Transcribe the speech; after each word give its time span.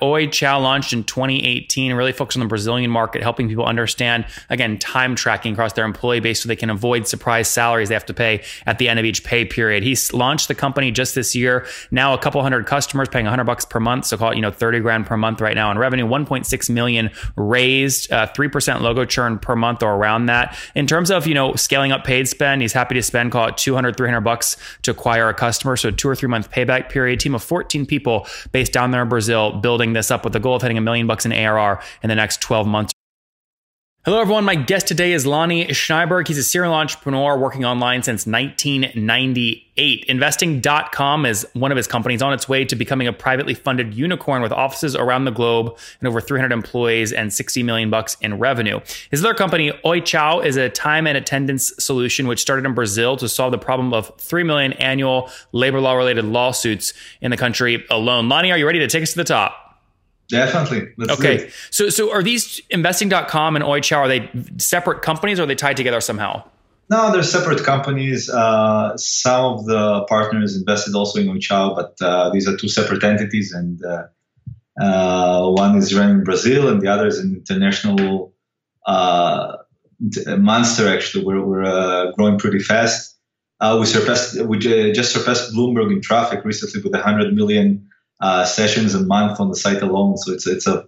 Oitchau 0.00 0.62
launched 0.62 0.92
in 0.92 1.02
2018, 1.02 1.92
really 1.92 2.12
focused 2.12 2.36
on 2.36 2.40
the 2.40 2.48
Brazilian 2.48 2.88
market, 2.88 3.20
helping 3.20 3.48
people 3.48 3.64
understand, 3.64 4.26
again, 4.48 4.78
time 4.78 5.16
tracking 5.16 5.54
across 5.54 5.72
their 5.72 5.84
employee 5.84 6.20
base 6.20 6.40
so 6.40 6.48
they 6.48 6.54
can 6.54 6.70
avoid 6.70 7.08
surprise 7.08 7.48
salaries 7.48 7.88
they 7.88 7.96
have 7.96 8.06
to 8.06 8.14
pay 8.14 8.44
at 8.64 8.78
the 8.78 8.88
end 8.88 9.00
of 9.00 9.04
each 9.04 9.24
pay 9.24 9.44
period. 9.44 9.82
He's 9.82 10.12
launched 10.12 10.46
the 10.46 10.54
company 10.54 10.92
just 10.92 11.16
this 11.16 11.34
year. 11.34 11.66
Now 11.90 12.14
a 12.14 12.18
couple 12.18 12.40
hundred 12.42 12.64
customers 12.64 13.08
paying 13.08 13.24
100 13.24 13.42
bucks 13.42 13.64
per 13.64 13.80
month. 13.80 14.04
So 14.04 14.16
call 14.16 14.30
it, 14.30 14.36
you 14.36 14.42
know, 14.42 14.52
30 14.52 14.78
grand 14.80 15.06
per 15.06 15.16
month 15.16 15.40
right 15.40 15.56
now 15.56 15.68
in 15.72 15.78
revenue, 15.78 16.06
1.6 16.06 16.70
million 16.70 17.10
raised, 17.36 18.12
uh, 18.12 18.28
3% 18.28 18.80
logo 18.82 19.04
churn 19.04 19.40
per 19.40 19.56
month 19.56 19.82
or 19.82 19.94
around 19.94 20.26
that. 20.26 20.56
In 20.76 20.86
terms 20.86 21.10
of, 21.10 21.26
you 21.26 21.34
know, 21.34 21.56
scaling 21.56 21.90
up 21.90 22.04
paid 22.04 22.28
spend, 22.28 22.62
he's 22.62 22.72
happy 22.72 22.94
to 22.94 23.02
spend, 23.02 23.32
call 23.32 23.48
it 23.48 23.56
200, 23.56 23.96
300 23.96 24.20
bucks 24.20 24.56
to 24.82 24.92
acquire 24.92 25.28
a 25.28 25.34
customer. 25.34 25.76
So 25.76 25.90
two 25.90 26.08
or 26.08 26.14
three 26.14 26.28
month 26.28 26.52
payback 26.52 26.88
period. 26.88 27.18
Team 27.18 27.34
of 27.34 27.42
14 27.42 27.84
people 27.84 28.28
based 28.52 28.72
down 28.72 28.92
there 28.92 29.02
in 29.02 29.08
Brazil 29.08 29.58
building 29.58 29.87
building 29.88 29.98
this 29.98 30.10
up 30.10 30.24
with 30.24 30.32
the 30.32 30.40
goal 30.40 30.56
of 30.56 30.62
hitting 30.62 30.78
a 30.78 30.82
million 30.82 31.06
bucks 31.06 31.24
in 31.24 31.32
ARR 31.32 31.80
in 32.02 32.08
the 32.08 32.14
next 32.14 32.40
12 32.42 32.66
months. 32.66 32.92
Hello, 34.04 34.20
everyone. 34.20 34.44
My 34.44 34.54
guest 34.54 34.86
today 34.86 35.12
is 35.12 35.26
Lonnie 35.26 35.66
Schneiberg. 35.66 36.28
He's 36.28 36.38
a 36.38 36.42
serial 36.42 36.72
entrepreneur 36.72 37.36
working 37.36 37.66
online 37.66 38.02
since 38.02 38.26
1998. 38.26 40.04
Investing.com 40.04 41.26
is 41.26 41.46
one 41.52 41.70
of 41.70 41.76
his 41.76 41.86
companies 41.86 42.22
on 42.22 42.32
its 42.32 42.48
way 42.48 42.64
to 42.64 42.74
becoming 42.74 43.06
a 43.06 43.12
privately 43.12 43.52
funded 43.52 43.92
unicorn 43.92 44.40
with 44.40 44.50
offices 44.50 44.96
around 44.96 45.26
the 45.26 45.30
globe 45.30 45.76
and 46.00 46.08
over 46.08 46.22
300 46.22 46.52
employees 46.52 47.12
and 47.12 47.30
60 47.32 47.62
million 47.64 47.90
bucks 47.90 48.16
in 48.22 48.38
revenue. 48.38 48.80
His 49.10 49.22
other 49.22 49.34
company, 49.34 49.72
Oitchau, 49.84 50.42
is 50.42 50.56
a 50.56 50.70
time 50.70 51.06
and 51.06 51.18
attendance 51.18 51.74
solution 51.78 52.26
which 52.28 52.40
started 52.40 52.64
in 52.64 52.72
Brazil 52.72 53.18
to 53.18 53.28
solve 53.28 53.52
the 53.52 53.58
problem 53.58 53.92
of 53.92 54.10
3 54.18 54.42
million 54.42 54.72
annual 54.74 55.28
labor 55.52 55.80
law 55.80 55.94
related 55.94 56.24
lawsuits 56.24 56.94
in 57.20 57.30
the 57.30 57.36
country 57.36 57.84
alone. 57.90 58.30
Lonnie, 58.30 58.52
are 58.52 58.58
you 58.58 58.66
ready 58.66 58.78
to 58.78 58.86
take 58.86 59.02
us 59.02 59.10
to 59.10 59.16
the 59.16 59.24
top? 59.24 59.67
Definitely. 60.28 60.92
Let's 60.98 61.12
okay. 61.18 61.50
So, 61.70 61.88
so 61.88 62.12
are 62.12 62.22
these 62.22 62.60
investing.com 62.70 63.56
and 63.56 63.64
Oitchau, 63.64 63.96
are 63.96 64.08
they 64.08 64.30
separate 64.58 65.00
companies 65.02 65.40
or 65.40 65.44
are 65.44 65.46
they 65.46 65.54
tied 65.54 65.76
together 65.76 66.00
somehow? 66.00 66.44
No, 66.90 67.12
they're 67.12 67.22
separate 67.22 67.64
companies. 67.64 68.30
Uh, 68.30 68.96
some 68.96 69.44
of 69.44 69.66
the 69.66 70.04
partners 70.08 70.56
invested 70.56 70.94
also 70.94 71.20
in 71.20 71.26
Oitchau, 71.26 71.74
but 71.74 71.94
uh, 72.00 72.30
these 72.30 72.48
are 72.48 72.56
two 72.56 72.68
separate 72.68 73.04
entities, 73.04 73.52
and 73.52 73.82
uh, 73.84 74.06
uh 74.80 75.50
one 75.50 75.76
is 75.76 75.94
run 75.94 76.10
in 76.10 76.24
Brazil, 76.24 76.68
and 76.68 76.80
the 76.80 76.88
other 76.88 77.06
is 77.06 77.18
an 77.18 77.34
international 77.34 78.32
uh, 78.86 79.56
monster. 80.38 80.88
Actually, 80.88 81.24
we're, 81.24 81.44
we're 81.44 81.64
uh, 81.64 82.12
growing 82.12 82.38
pretty 82.38 82.60
fast. 82.60 83.18
we 83.78 83.84
surpassed, 83.84 84.40
we 84.42 84.58
just 84.58 85.12
surpassed 85.12 85.52
Bloomberg 85.52 85.92
in 85.92 86.00
traffic 86.00 86.42
recently 86.44 86.80
with 86.82 86.92
100 86.92 87.34
million 87.34 87.88
uh, 88.20 88.44
sessions 88.44 88.94
a 88.94 89.00
month 89.00 89.40
on 89.40 89.48
the 89.48 89.56
site 89.56 89.82
alone. 89.82 90.16
So 90.16 90.32
it's 90.32 90.46
it's 90.46 90.66
a 90.66 90.86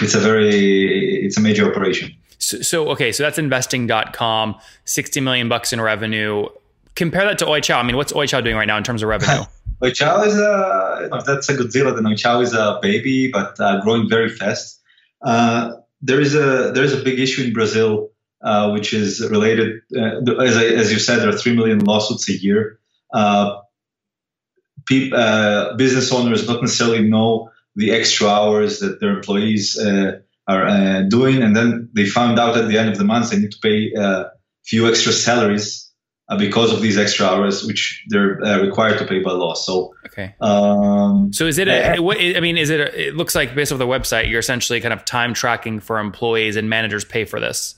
it's 0.00 0.14
a 0.14 0.20
very 0.20 1.24
it's 1.24 1.36
a 1.36 1.40
major 1.40 1.70
operation. 1.70 2.14
So, 2.38 2.60
so 2.62 2.88
okay, 2.90 3.12
so 3.12 3.22
that's 3.22 3.38
investing.com, 3.38 4.56
60 4.84 5.20
million 5.20 5.48
bucks 5.48 5.72
in 5.72 5.80
revenue. 5.80 6.46
Compare 6.94 7.24
that 7.26 7.38
to 7.38 7.46
Oitchau. 7.46 7.76
I 7.76 7.82
mean, 7.82 7.96
what's 7.96 8.12
Oitchau 8.12 8.42
doing 8.42 8.56
right 8.56 8.66
now 8.66 8.78
in 8.78 8.84
terms 8.84 9.02
of 9.02 9.08
revenue? 9.08 9.44
Oitchau 9.82 10.26
is 10.26 10.38
a 10.38 11.22
that's 11.26 11.48
a 11.48 11.54
good 11.54 11.70
deal. 11.70 11.88
And 11.96 12.06
Oitchau 12.06 12.42
is 12.42 12.52
a 12.54 12.78
baby, 12.82 13.30
but 13.30 13.58
uh, 13.58 13.80
growing 13.80 14.08
very 14.08 14.28
fast. 14.28 14.80
Uh, 15.22 15.72
there 16.02 16.20
is 16.20 16.34
a 16.34 16.72
there 16.72 16.84
is 16.84 16.92
a 16.92 17.02
big 17.02 17.18
issue 17.18 17.44
in 17.44 17.52
Brazil, 17.52 18.10
uh, 18.42 18.70
which 18.70 18.92
is 18.92 19.26
related. 19.30 19.80
Uh, 19.94 20.40
as 20.42 20.56
I, 20.56 20.64
as 20.64 20.92
you 20.92 20.98
said, 20.98 21.20
there 21.20 21.28
are 21.28 21.36
three 21.36 21.54
million 21.54 21.80
lawsuits 21.80 22.28
a 22.28 22.32
year. 22.32 22.78
Uh, 23.12 23.60
uh, 25.12 25.74
business 25.76 26.12
owners 26.12 26.46
not 26.46 26.60
necessarily 26.60 27.08
know 27.08 27.50
the 27.76 27.92
extra 27.92 28.28
hours 28.28 28.80
that 28.80 29.00
their 29.00 29.10
employees 29.10 29.78
uh, 29.78 30.18
are 30.48 30.66
uh, 30.66 31.02
doing, 31.02 31.42
and 31.42 31.54
then 31.54 31.88
they 31.94 32.06
found 32.06 32.38
out 32.38 32.56
at 32.56 32.68
the 32.68 32.78
end 32.78 32.88
of 32.88 32.98
the 32.98 33.04
month 33.04 33.30
they 33.30 33.38
need 33.38 33.52
to 33.52 33.58
pay 33.62 33.92
a 33.96 34.00
uh, 34.00 34.28
few 34.64 34.88
extra 34.88 35.12
salaries 35.12 35.90
uh, 36.28 36.36
because 36.36 36.72
of 36.72 36.80
these 36.80 36.98
extra 36.98 37.26
hours, 37.26 37.64
which 37.64 38.04
they're 38.08 38.42
uh, 38.44 38.60
required 38.60 38.98
to 38.98 39.06
pay 39.06 39.20
by 39.20 39.30
law. 39.30 39.54
So, 39.54 39.94
okay. 40.06 40.34
Um, 40.40 41.32
so 41.32 41.46
is 41.46 41.58
it? 41.58 41.68
A, 41.68 41.96
I 41.96 42.40
mean, 42.40 42.58
is 42.58 42.70
it? 42.70 42.80
A, 42.80 43.08
it 43.08 43.14
looks 43.14 43.34
like 43.34 43.54
based 43.54 43.72
off 43.72 43.78
the 43.78 43.86
website, 43.86 44.28
you're 44.28 44.40
essentially 44.40 44.80
kind 44.80 44.92
of 44.92 45.04
time 45.04 45.34
tracking 45.34 45.80
for 45.80 45.98
employees, 45.98 46.56
and 46.56 46.68
managers 46.68 47.04
pay 47.04 47.24
for 47.24 47.38
this. 47.38 47.76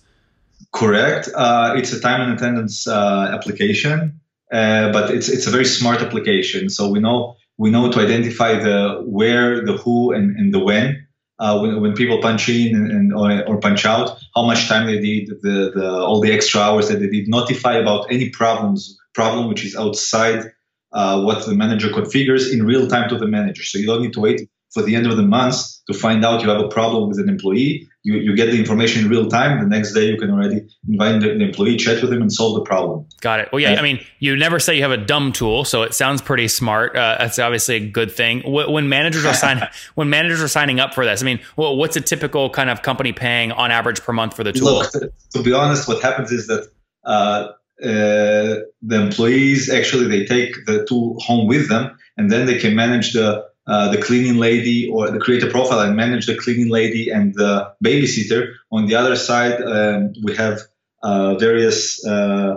Correct. 0.73 1.29
it's 1.29 1.93
a 1.93 2.01
time 2.01 2.23
and 2.23 2.33
attendance 2.33 2.89
application. 2.89 4.21
Uh, 4.53 4.93
but 4.93 5.11
it's 5.11 5.29
it's 5.29 5.47
a 5.47 5.51
very 5.51 5.65
smart 5.65 6.03
application. 6.03 6.69
So 6.69 6.91
we 6.91 7.01
know 7.01 7.37
we 7.57 7.71
know 7.71 7.91
to 7.91 8.01
identify 8.01 8.59
the 8.59 9.03
where, 9.05 9.65
the 9.65 9.77
who, 9.79 10.13
and, 10.13 10.37
and 10.37 10.53
the 10.53 10.59
when. 10.59 11.07
Uh, 11.39 11.59
when, 11.59 11.81
when 11.81 11.93
people 11.95 12.21
punch 12.21 12.49
in 12.49 12.77
and, 12.77 12.93
and 12.93 13.13
or, 13.13 13.45
or, 13.49 13.59
punch 13.59 13.85
out, 13.85 14.17
how 14.37 14.45
much 14.45 14.69
time 14.69 14.87
they 14.87 15.01
did, 15.01 15.29
the, 15.41 15.73
the 15.75 15.91
all 15.91 16.21
the 16.21 16.31
extra 16.31 16.61
hours 16.61 16.89
that 16.89 17.01
they 17.01 17.09
did. 17.09 17.27
Notify 17.27 17.75
about 17.79 18.07
any 18.13 18.29
problems 18.31 18.97
problem 19.15 19.49
which 19.49 19.65
is 19.65 19.75
outside 19.75 20.53
uh, 20.93 21.23
what 21.23 21.45
the 21.47 21.55
manager 21.55 21.89
configures 21.89 22.53
in 22.53 22.65
real 22.65 22.87
time 22.87 23.09
to 23.09 23.17
the 23.17 23.27
manager. 23.27 23.63
So 23.63 23.79
you 23.79 23.87
don't 23.87 24.03
need 24.03 24.13
to 24.13 24.21
wait 24.21 24.49
for 24.73 24.83
the 24.83 24.97
end 24.97 25.07
of 25.07 25.17
the 25.17 25.23
month 25.23 25.57
to 25.87 25.95
find 25.95 26.25
out 26.25 26.43
you 26.43 26.49
have 26.49 26.61
a 26.61 26.69
problem 26.69 27.09
with 27.09 27.19
an 27.19 27.29
employee. 27.29 27.89
You, 28.05 28.15
you 28.17 28.35
get 28.35 28.47
the 28.47 28.59
information 28.59 29.05
in 29.05 29.11
real 29.11 29.29
time. 29.29 29.61
The 29.61 29.67
next 29.67 29.93
day, 29.93 30.07
you 30.07 30.17
can 30.17 30.31
already 30.31 30.63
invite 30.89 31.21
the, 31.21 31.29
the 31.29 31.45
employee, 31.45 31.77
chat 31.77 32.03
with 32.03 32.13
him, 32.13 32.23
and 32.23 32.33
solve 32.33 32.55
the 32.55 32.63
problem. 32.63 33.07
Got 33.21 33.41
it. 33.41 33.51
Well, 33.53 33.61
yeah, 33.61 33.79
I 33.79 33.83
mean, 33.83 34.05
you 34.19 34.35
never 34.37 34.59
say 34.59 34.75
you 34.75 34.83
have 34.83 34.91
a 34.91 34.97
dumb 34.97 35.33
tool, 35.33 35.65
so 35.65 35.83
it 35.83 35.95
sounds 35.95 36.23
pretty 36.23 36.49
smart. 36.49 36.97
Uh, 36.97 37.17
that's 37.19 37.39
obviously 37.39 37.77
a 37.77 37.87
good 37.87 38.11
thing. 38.11 38.43
When 38.45 38.89
managers 38.89 39.25
are 39.25 39.35
signing, 39.35 39.65
when 39.95 40.11
managers 40.11 40.43
are 40.43 40.49
signing 40.49 40.81
up 40.81 40.95
for 40.95 41.05
this, 41.05 41.23
I 41.23 41.25
mean, 41.25 41.41
well, 41.57 41.77
what's 41.77 41.97
a 41.97 42.01
typical 42.01 42.51
kind 42.51 42.71
of 42.71 42.83
company 42.83 43.13
paying 43.13 43.53
on 43.53 43.71
average 43.71 44.01
per 44.03 44.13
month 44.13 44.35
for 44.35 44.43
the 44.43 44.53
tool? 44.53 44.79
Look, 44.79 44.93
to 44.93 45.43
be 45.43 45.53
honest, 45.53 45.87
what 45.87 46.03
happens 46.03 46.33
is 46.33 46.47
that 46.49 46.69
uh, 47.05 47.49
uh, 47.83 48.63
the 48.83 49.01
employees 49.03 49.71
actually 49.71 50.09
they 50.09 50.25
take 50.25 50.55
the 50.67 50.87
tool 50.87 51.21
home 51.21 51.47
with 51.47 51.69
them, 51.69 51.97
and 52.17 52.31
then 52.31 52.47
they 52.47 52.59
can 52.59 52.75
manage 52.75 53.13
the 53.13 53.52
uh, 53.67 53.91
the 53.93 54.03
cleaning 54.03 54.39
lady 54.39 54.91
or 54.91 55.11
the 55.11 55.21
create 55.21 55.43
a 55.43 55.47
profile 55.47 55.81
and 55.81 55.97
manage 55.97 56.27
the 56.27 56.37
cleaning 56.37 56.69
lady 56.69 57.11
and 57.11 57.35
the 57.35 57.73
babysitter. 57.85 58.55
On 58.73 58.87
the 58.87 58.97
other 58.97 59.15
side, 59.15 59.63
um, 59.63 60.13
we 60.25 60.35
have 60.35 60.61
uh, 61.03 61.35
various 61.37 62.05
uh, 62.05 62.57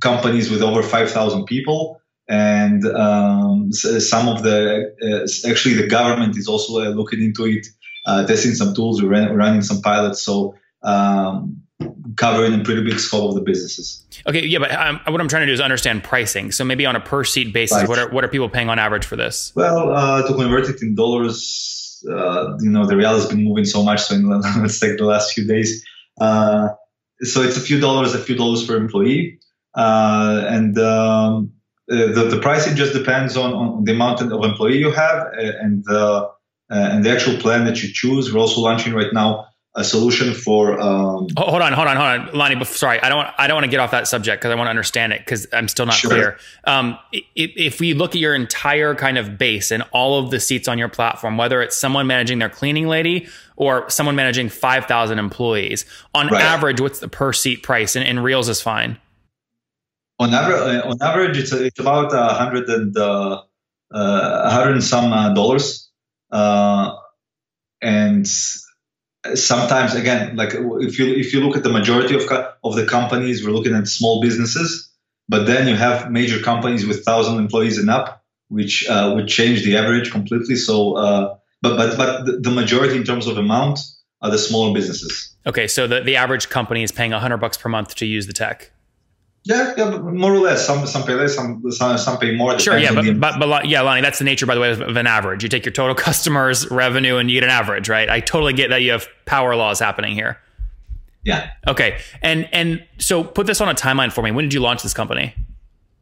companies 0.00 0.50
with 0.50 0.62
over 0.62 0.82
5,000 0.82 1.44
people. 1.46 2.00
And 2.28 2.84
um, 2.86 3.72
some 3.72 4.28
of 4.28 4.42
the, 4.42 4.94
uh, 5.02 5.48
actually, 5.48 5.74
the 5.74 5.86
government 5.86 6.36
is 6.36 6.46
also 6.46 6.82
uh, 6.82 6.88
looking 6.90 7.22
into 7.22 7.46
it, 7.46 7.66
testing 8.26 8.52
some 8.52 8.74
tools, 8.74 9.02
we're 9.02 9.34
running 9.34 9.62
some 9.62 9.80
pilots. 9.80 10.22
So 10.22 10.54
um, 10.82 11.62
covering 12.16 12.60
a 12.60 12.64
pretty 12.64 12.82
big 12.82 12.98
scope 12.98 13.30
of 13.30 13.34
the 13.34 13.40
businesses. 13.40 14.04
Okay, 14.26 14.44
yeah, 14.46 14.58
but 14.58 14.72
um, 14.72 15.00
what 15.08 15.20
I'm 15.20 15.28
trying 15.28 15.42
to 15.42 15.46
do 15.46 15.52
is 15.52 15.60
understand 15.60 16.04
pricing. 16.04 16.52
So 16.52 16.64
maybe 16.64 16.86
on 16.86 16.96
a 16.96 17.00
per 17.00 17.24
seat 17.24 17.52
basis, 17.52 17.78
right. 17.78 17.88
what 17.88 17.98
are 17.98 18.08
what 18.10 18.24
are 18.24 18.28
people 18.28 18.48
paying 18.48 18.68
on 18.68 18.78
average 18.78 19.04
for 19.04 19.16
this? 19.16 19.52
Well, 19.54 19.94
uh, 19.94 20.26
to 20.26 20.34
convert 20.34 20.68
it 20.68 20.82
in 20.82 20.94
dollars, 20.94 22.02
uh, 22.08 22.56
you 22.60 22.70
know, 22.70 22.86
the 22.86 22.96
real 22.96 23.10
has 23.10 23.26
been 23.26 23.44
moving 23.44 23.64
so 23.64 23.82
much. 23.82 24.02
So 24.02 24.14
in, 24.14 24.28
let's 24.58 24.80
take 24.80 24.98
the 24.98 25.04
last 25.04 25.34
few 25.34 25.46
days. 25.46 25.84
Uh, 26.20 26.68
so 27.20 27.42
it's 27.42 27.56
a 27.56 27.60
few 27.60 27.80
dollars, 27.80 28.14
a 28.14 28.18
few 28.18 28.36
dollars 28.36 28.64
per 28.66 28.76
employee, 28.76 29.40
uh, 29.74 30.44
and 30.46 30.78
um, 30.78 31.52
uh, 31.90 32.12
the, 32.12 32.28
the 32.30 32.38
pricing 32.40 32.76
just 32.76 32.92
depends 32.92 33.36
on, 33.36 33.52
on 33.52 33.84
the 33.84 33.92
amount 33.92 34.20
of 34.20 34.30
employee 34.30 34.78
you 34.78 34.90
have 34.92 35.26
uh, 35.26 35.52
and 35.60 35.84
and 36.70 37.04
the 37.04 37.10
actual 37.10 37.36
plan 37.38 37.64
that 37.64 37.82
you 37.82 37.92
choose. 37.92 38.32
We're 38.32 38.40
also 38.40 38.60
launching 38.60 38.92
right 38.92 39.12
now 39.12 39.48
a 39.78 39.84
solution 39.84 40.34
for. 40.34 40.78
Um, 40.80 41.28
hold 41.38 41.62
on, 41.62 41.72
hold 41.72 41.86
on, 41.86 41.96
hold 41.96 42.28
on, 42.28 42.34
Lonnie. 42.34 42.64
Sorry, 42.64 43.00
I 43.00 43.08
don't. 43.08 43.18
Want, 43.18 43.34
I 43.38 43.46
don't 43.46 43.54
want 43.54 43.64
to 43.64 43.70
get 43.70 43.78
off 43.78 43.92
that 43.92 44.08
subject 44.08 44.42
because 44.42 44.50
I 44.50 44.56
want 44.56 44.66
to 44.66 44.70
understand 44.70 45.12
it 45.12 45.20
because 45.20 45.46
I'm 45.52 45.68
still 45.68 45.86
not 45.86 45.94
sure. 45.94 46.10
clear. 46.10 46.38
Um, 46.64 46.98
if, 47.12 47.52
if 47.56 47.80
we 47.80 47.94
look 47.94 48.16
at 48.16 48.20
your 48.20 48.34
entire 48.34 48.96
kind 48.96 49.16
of 49.16 49.38
base 49.38 49.70
and 49.70 49.84
all 49.92 50.18
of 50.22 50.32
the 50.32 50.40
seats 50.40 50.66
on 50.66 50.78
your 50.78 50.88
platform, 50.88 51.38
whether 51.38 51.62
it's 51.62 51.76
someone 51.76 52.08
managing 52.08 52.40
their 52.40 52.50
cleaning 52.50 52.88
lady 52.88 53.28
or 53.56 53.88
someone 53.88 54.16
managing 54.16 54.48
five 54.48 54.86
thousand 54.86 55.20
employees, 55.20 55.84
on 56.12 56.26
right. 56.26 56.42
average, 56.42 56.80
what's 56.80 56.98
the 56.98 57.08
per 57.08 57.32
seat 57.32 57.62
price? 57.62 57.94
And, 57.94 58.04
and 58.04 58.22
Reels 58.22 58.48
is 58.48 58.60
fine. 58.60 58.98
On 60.18 60.34
average, 60.34 60.60
uh, 60.60 60.88
on 60.88 60.96
average, 61.00 61.38
it's, 61.38 61.52
it's 61.52 61.78
about 61.78 62.12
a 62.12 62.34
hundred 62.34 62.68
and 62.68 62.96
uh, 62.98 63.42
uh, 63.94 64.50
hundred 64.50 64.72
and 64.72 64.82
some 64.82 65.12
uh, 65.12 65.32
dollars, 65.32 65.88
uh, 66.32 66.96
and 67.80 68.26
sometimes 69.34 69.94
again 69.94 70.36
like 70.36 70.50
if 70.54 70.98
you 70.98 71.14
if 71.14 71.32
you 71.32 71.40
look 71.40 71.56
at 71.56 71.62
the 71.62 71.68
majority 71.70 72.14
of 72.14 72.22
of 72.62 72.76
the 72.76 72.86
companies 72.86 73.44
we're 73.44 73.52
looking 73.52 73.74
at 73.74 73.88
small 73.88 74.20
businesses 74.20 74.88
but 75.28 75.46
then 75.46 75.68
you 75.68 75.74
have 75.74 76.10
major 76.10 76.40
companies 76.40 76.86
with 76.86 76.98
1000 76.98 77.38
employees 77.38 77.78
and 77.78 77.90
up 77.90 78.24
which 78.48 78.88
uh, 78.88 79.12
would 79.14 79.28
change 79.28 79.62
the 79.62 79.76
average 79.76 80.10
completely. 80.10 80.56
So 80.56 80.96
uh, 80.96 81.36
but 81.62 81.76
but 81.76 81.96
but 81.96 82.42
the 82.42 82.50
majority 82.50 82.96
in 82.96 83.04
terms 83.04 83.26
of 83.26 83.36
amount 83.36 83.80
are 84.22 84.30
the 84.30 84.38
smaller 84.38 84.74
businesses. 84.74 85.34
Okay 85.46 85.66
so 85.66 85.86
the, 85.86 86.00
the 86.00 86.16
average 86.16 86.48
company 86.48 86.82
is 86.82 86.92
paying 86.92 87.12
100 87.12 87.36
bucks 87.38 87.56
per 87.56 87.68
month 87.68 87.94
to 87.96 88.06
use 88.06 88.26
the 88.26 88.32
tech 88.32 88.72
Yeah, 89.48 89.72
yeah, 89.78 89.98
more 89.98 90.34
or 90.34 90.40
less. 90.40 90.66
Some 90.66 90.86
some 90.86 91.04
pay 91.04 91.14
less, 91.14 91.34
some 91.34 91.62
some, 91.72 91.96
some 91.96 92.18
pay 92.18 92.36
more. 92.36 92.58
Sure, 92.58 92.76
yeah, 92.76 92.92
but, 92.92 93.18
but 93.18 93.38
but 93.38 93.66
yeah, 93.66 93.80
Lonnie, 93.80 94.02
that's 94.02 94.18
the 94.18 94.26
nature, 94.26 94.44
by 94.44 94.54
the 94.54 94.60
way, 94.60 94.70
of, 94.70 94.82
of, 94.82 94.94
an 94.94 95.06
average. 95.06 95.42
You 95.42 95.48
take 95.48 95.64
your 95.64 95.72
total 95.72 95.94
customers 96.08 96.70
revenue 96.70 97.16
and 97.16 97.30
you 97.30 97.40
get 97.40 97.44
an 97.44 97.50
average, 97.50 97.88
right? 97.88 98.10
I 98.10 98.20
totally 98.20 98.52
get 98.52 98.68
that 98.68 98.82
you 98.82 98.90
have 98.90 99.08
power 99.24 99.56
laws 99.56 99.78
happening 99.78 100.14
here. 100.14 100.38
Yeah. 101.24 101.50
Okay, 101.66 101.98
and 102.20 102.46
and 102.52 102.84
so 102.98 103.24
put 103.24 103.46
this 103.46 103.62
on 103.62 103.70
a 103.70 103.74
timeline 103.74 104.12
for 104.12 104.20
me. 104.20 104.32
When 104.32 104.44
did 104.44 104.52
you 104.52 104.60
launch 104.60 104.82
this 104.82 104.92
company? 104.92 105.34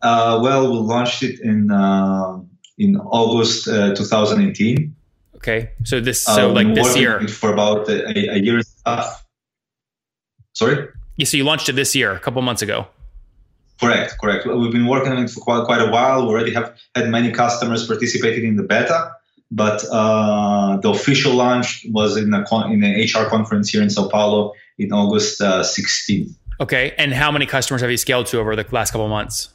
Uh, 0.03 0.41
well, 0.43 0.69
we 0.69 0.79
launched 0.79 1.23
it 1.23 1.39
in 1.39 1.71
uh, 1.71 2.41
in 2.79 2.97
August 2.97 3.69
uh, 3.69 3.95
2018. 3.95 4.93
Okay, 5.37 5.71
so 5.85 6.01
this 6.01 6.21
so 6.21 6.53
like 6.53 6.75
this 6.75 6.97
year 6.97 7.29
for 7.29 7.53
about 7.53 7.89
a, 7.89 8.35
a 8.35 8.39
year 8.39 8.57
and 8.57 8.65
a 8.87 8.97
half. 8.97 9.25
Sorry. 10.55 10.89
Yeah, 11.15 11.27
so 11.27 11.37
you 11.37 11.45
launched 11.45 11.69
it 11.69 11.75
this 11.75 11.95
year, 11.95 12.11
a 12.11 12.19
couple 12.19 12.43
months 12.43 12.61
ago. 12.61 12.89
Correct, 13.81 14.17
correct. 14.21 14.47
We've 14.47 14.73
been 14.73 14.87
working 14.87 15.13
on 15.13 15.25
it 15.25 15.31
for 15.31 15.41
quite, 15.41 15.65
quite 15.65 15.83
a 15.83 15.91
while. 15.91 16.23
We 16.23 16.29
already 16.33 16.55
have 16.55 16.75
had 16.95 17.09
many 17.09 17.31
customers 17.31 17.87
participating 17.87 18.47
in 18.47 18.57
the 18.57 18.63
beta, 18.63 19.13
but 19.51 19.85
uh, 19.91 20.79
the 20.79 20.91
official 20.91 21.35
launch 21.35 21.85
was 21.91 22.17
in 22.17 22.33
a 22.33 22.45
con- 22.45 22.73
in 22.73 22.83
an 22.83 22.95
HR 23.01 23.29
conference 23.29 23.69
here 23.69 23.83
in 23.83 23.91
Sao 23.91 24.09
Paulo 24.09 24.55
in 24.79 24.93
August 24.93 25.41
uh, 25.41 25.63
16th. 25.63 26.35
Okay, 26.59 26.95
and 26.97 27.13
how 27.13 27.31
many 27.31 27.45
customers 27.45 27.83
have 27.83 27.91
you 27.91 27.99
scaled 27.99 28.27
to 28.27 28.39
over 28.39 28.57
the 28.57 28.65
last 28.73 28.93
couple 28.93 29.09
months? 29.09 29.51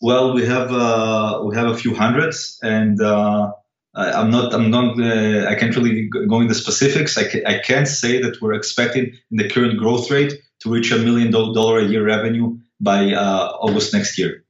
Well, 0.00 0.32
we 0.32 0.46
have 0.46 0.72
uh, 0.72 1.42
we 1.44 1.54
have 1.56 1.66
a 1.66 1.76
few 1.76 1.94
hundreds, 1.94 2.58
and 2.62 3.02
uh, 3.02 3.52
I'm 3.94 4.30
not 4.30 4.54
I'm 4.54 4.70
not 4.70 4.98
uh, 4.98 5.46
I 5.48 5.54
can't 5.56 5.76
really 5.76 6.08
go 6.08 6.40
into 6.40 6.54
specifics. 6.54 7.18
I, 7.18 7.24
ca- 7.24 7.44
I 7.44 7.58
can't 7.58 7.88
say 7.88 8.22
that 8.22 8.40
we're 8.40 8.54
expecting 8.54 9.12
in 9.30 9.36
the 9.36 9.48
current 9.50 9.76
growth 9.78 10.10
rate 10.10 10.32
to 10.60 10.70
reach 10.70 10.90
a 10.90 10.98
million 10.98 11.30
dollar 11.30 11.80
a 11.80 11.84
year 11.84 12.04
revenue 12.04 12.56
by 12.80 13.12
uh, 13.12 13.52
August 13.60 13.92
next 13.92 14.18
year, 14.18 14.44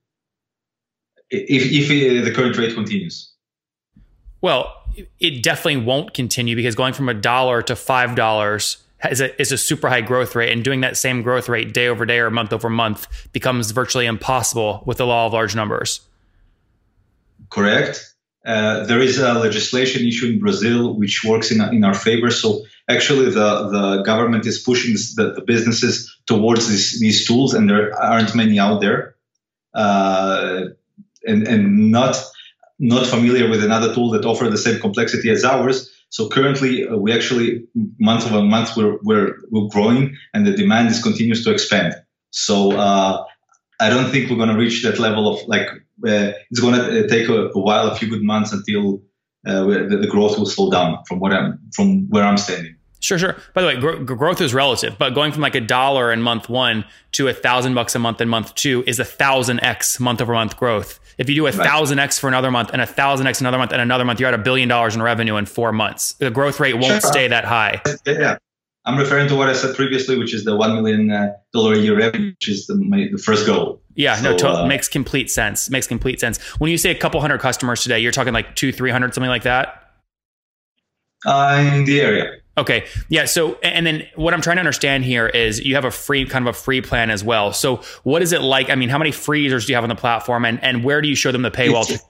if, 1.31 1.91
if 1.91 2.25
the 2.25 2.33
current 2.33 2.57
rate 2.57 2.75
continues. 2.75 3.33
Well, 4.41 4.75
it 5.21 5.43
definitely 5.43 5.85
won't 5.85 6.15
continue 6.15 6.57
because 6.57 6.75
going 6.75 6.93
from 6.93 7.09
a 7.09 7.15
dollar 7.15 7.63
to 7.63 7.77
five 7.77 8.15
dollars 8.15 8.79
is 9.11 9.21
a, 9.21 9.41
is 9.41 9.53
a 9.53 9.59
super 9.59 9.89
high 9.89 10.01
growth 10.01 10.35
rate, 10.35 10.53
and 10.53 10.65
doing 10.65 10.81
that 10.81 10.97
same 10.97 11.23
growth 11.23 11.49
rate 11.49 11.73
day 11.73 11.89
over 11.89 12.05
day 12.05 12.19
or 12.19 12.31
month 12.31 12.53
over 12.53 12.69
month 12.69 13.29
becomes 13.33 13.71
virtually 13.71 14.07
impossible 14.07 14.83
with 14.87 14.99
the 14.99 15.07
law 15.07 15.27
of 15.27 15.33
large 15.33 15.55
numbers. 15.55 16.01
Correct. 17.51 18.15
Uh, 18.45 18.85
there 18.87 19.01
is 19.01 19.19
a 19.19 19.35
legislation 19.35 20.07
issue 20.07 20.27
in 20.27 20.39
Brazil 20.39 20.95
which 20.95 21.23
works 21.25 21.51
in, 21.51 21.61
in 21.75 21.85
our 21.85 21.95
favor. 21.95 22.31
So 22.31 22.65
actually, 22.89 23.27
the, 23.27 23.69
the 23.69 24.03
government 24.05 24.47
is 24.47 24.59
pushing 24.59 24.95
the, 24.95 25.35
the, 25.37 25.43
businesses 25.43 26.17
towards 26.29 26.69
this, 26.69 27.01
these 27.01 27.27
tools, 27.27 27.55
and 27.55 27.69
there 27.69 27.93
aren't 28.01 28.35
many 28.35 28.59
out 28.59 28.81
there, 28.81 29.17
uh, 29.75 30.67
and 31.27 31.49
and 31.49 31.91
not 31.91 32.23
not 32.79 33.07
familiar 33.07 33.49
with 33.49 33.65
another 33.65 33.93
tool 33.93 34.11
that 34.11 34.25
offer 34.25 34.49
the 34.49 34.59
same 34.59 34.79
complexity 34.81 35.31
as 35.31 35.45
ours. 35.45 35.91
So 36.11 36.29
currently, 36.29 36.87
uh, 36.87 36.97
we 36.97 37.13
actually 37.13 37.65
month 37.99 38.27
over 38.27 38.43
month 38.43 38.77
we're, 38.77 38.99
we're 39.03 39.35
we're 39.51 39.69
growing, 39.69 40.17
and 40.33 40.47
the 40.47 40.53
demand 40.53 40.91
is 40.91 41.03
continues 41.03 41.45
to 41.45 41.51
expand. 41.51 41.95
So 42.31 42.73
uh, 42.73 43.25
I 43.81 43.91
don't 43.91 44.11
think 44.11 44.31
we're 44.31 44.37
going 44.37 44.51
to 44.51 44.57
reach 44.57 44.83
that 44.85 44.99
level 44.99 45.29
of 45.33 45.49
like 45.49 45.69
uh, 46.07 46.33
it's 46.51 46.61
going 46.61 46.75
to 46.75 47.05
uh, 47.05 47.09
take 47.09 47.29
a, 47.29 47.49
a, 47.49 47.61
while, 47.61 47.89
a 47.89 47.97
few 47.97 48.09
good 48.09 48.23
months 48.23 48.53
until 48.53 49.03
uh, 49.47 49.65
the, 49.65 49.99
the, 50.03 50.07
growth 50.07 50.39
will 50.39 50.47
slow 50.47 50.71
down 50.71 50.99
from 51.09 51.19
what 51.21 51.33
I'm 51.33 51.59
from 51.75 52.09
where 52.09 52.25
I'm 52.25 52.37
standing. 52.37 52.78
Sure, 53.01 53.19
sure. 53.19 53.37
By 53.55 53.63
the 53.63 53.69
way, 53.69 53.77
gr- 53.77 54.15
growth 54.15 54.41
is 54.41 54.53
relative, 54.53 54.99
but 54.99 55.15
going 55.15 55.33
from 55.33 55.43
like 55.43 55.55
a 55.55 55.61
dollar 55.61 56.13
in 56.13 56.21
month 56.21 56.49
one 56.49 56.85
to 57.13 57.29
a 57.29 57.33
thousand 57.33 57.75
bucks 57.75 57.95
a 57.95 57.99
month 57.99 58.21
in 58.21 58.29
month 58.29 58.55
two 58.55 58.83
is 58.87 58.99
a 58.99 59.05
thousand 59.05 59.63
x 59.63 60.01
month 60.01 60.21
over 60.21 60.33
month 60.33 60.57
growth. 60.57 60.99
If 61.17 61.29
you 61.29 61.35
do 61.35 61.47
a 61.47 61.53
thousand 61.53 61.99
x 61.99 62.19
for 62.19 62.29
another 62.29 62.51
month 62.51 62.71
and 62.73 62.83
a 62.83 62.87
thousand 62.87 63.27
x 63.27 63.41
another 63.41 63.59
month 63.59 63.73
and 63.73 63.81
another 63.81 64.05
month, 64.05 64.21
you're 64.21 64.29
at 64.29 64.35
a 64.35 64.43
billion 64.43 64.69
dollars 64.69 64.95
in 64.97 65.03
revenue 65.03 65.37
in 65.37 65.47
four 65.47 65.73
months. 65.73 66.15
The 66.15 66.31
growth 66.31 66.59
rate 66.61 66.75
won't 66.75 67.03
sure. 67.03 67.13
stay 67.13 67.29
that 67.29 67.45
high. 67.45 67.83
Yeah, 68.05 68.39
I'm 68.85 68.99
referring 68.99 69.29
to 69.29 69.37
what 69.37 69.49
I 69.49 69.53
said 69.53 69.77
previously, 69.77 70.19
which 70.19 70.35
is 70.35 70.45
the 70.45 70.57
one 70.57 70.75
million 70.75 71.09
dollar 71.53 71.75
a 71.75 71.79
year 71.79 71.97
revenue, 71.97 72.31
which 72.31 72.49
is 72.49 72.67
the, 72.67 72.75
my, 72.77 73.09
the 73.13 73.19
first 73.19 73.47
goal. 73.47 73.81
Yeah, 73.95 74.17
so, 74.17 74.31
no, 74.31 74.39
to- 74.39 74.49
uh, 74.49 74.67
makes 74.67 74.89
complete 74.89 75.31
sense. 75.31 75.71
Makes 75.71 75.87
complete 75.87 76.21
sense. 76.21 76.39
When 76.59 76.71
you 76.71 76.79
say 76.79 76.91
a 76.91 76.99
couple 76.99 77.21
hundred 77.21 77.41
customers 77.41 77.83
today, 77.83 77.99
you're 77.99 78.13
talking 78.13 78.33
like 78.33 78.57
two, 78.57 78.73
three 78.73 78.91
hundred, 78.91 79.15
something 79.15 79.29
like 79.29 79.43
that. 79.43 79.85
Uh, 81.27 81.71
in 81.75 81.85
the 81.85 82.01
area. 82.01 82.38
Okay. 82.59 82.87
Yeah. 83.09 83.25
So, 83.25 83.55
and 83.63 83.87
then 83.87 84.07
what 84.17 84.35
I'm 84.35 84.43
trying 84.43 84.57
to 84.57 84.61
understand 84.61 85.05
here 85.05 85.27
is 85.27 85.61
you 85.61 85.77
have 85.77 85.85
a 85.85 85.91
free 85.91 86.27
kind 86.27 86.47
of 86.47 86.55
a 86.55 86.59
free 86.59 86.83
plan 86.83 87.11
as 87.11 87.25
well. 87.25 87.53
So, 87.53 87.83
what 88.03 88.21
is 88.21 88.33
it 88.33 88.43
like? 88.43 88.69
I 88.69 88.75
mean, 88.75 88.91
how 88.91 88.99
many 88.99 89.13
free 89.13 89.43
users 89.43 89.67
do 89.67 89.73
you 89.73 89.77
have 89.77 89.85
on 89.85 89.89
the 89.89 89.95
platform, 89.95 90.45
and 90.45 90.63
and 90.63 90.85
where 90.85 91.01
do 91.01 91.09
you 91.09 91.15
show 91.15 91.33
them 91.33 91.43
the 91.43 91.51
paywall? 91.51 91.87
To- 91.87 92.01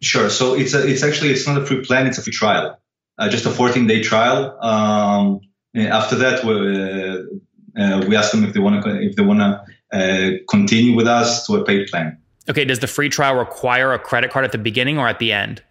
sure. 0.00 0.28
So 0.28 0.54
it's 0.54 0.74
a, 0.74 0.86
it's 0.86 1.02
actually 1.02 1.30
it's 1.30 1.46
not 1.46 1.62
a 1.62 1.64
free 1.64 1.82
plan; 1.82 2.06
it's 2.06 2.18
a 2.18 2.22
free 2.22 2.32
trial 2.32 2.76
uh, 3.18 3.28
just 3.28 3.46
a 3.46 3.50
14 3.50 3.86
day 3.86 4.02
trial. 4.02 4.58
Um, 4.62 5.40
after 5.76 6.16
that, 6.16 6.44
we, 6.44 7.82
uh, 7.82 8.04
we 8.06 8.16
ask 8.16 8.32
them 8.32 8.44
if 8.44 8.52
they 8.52 8.60
want 8.60 8.84
to 8.84 9.00
if 9.00 9.16
they 9.16 9.22
want 9.22 9.40
to 9.40 9.64
uh, 9.92 10.38
continue 10.48 10.96
with 10.96 11.06
us 11.06 11.46
to 11.46 11.56
a 11.56 11.64
paid 11.64 11.88
plan. 11.88 12.18
Okay. 12.48 12.64
Does 12.64 12.80
the 12.80 12.86
free 12.86 13.08
trial 13.08 13.36
require 13.36 13.92
a 13.92 13.98
credit 13.98 14.30
card 14.30 14.44
at 14.44 14.52
the 14.52 14.58
beginning 14.58 14.98
or 14.98 15.08
at 15.08 15.18
the 15.18 15.32
end? 15.32 15.62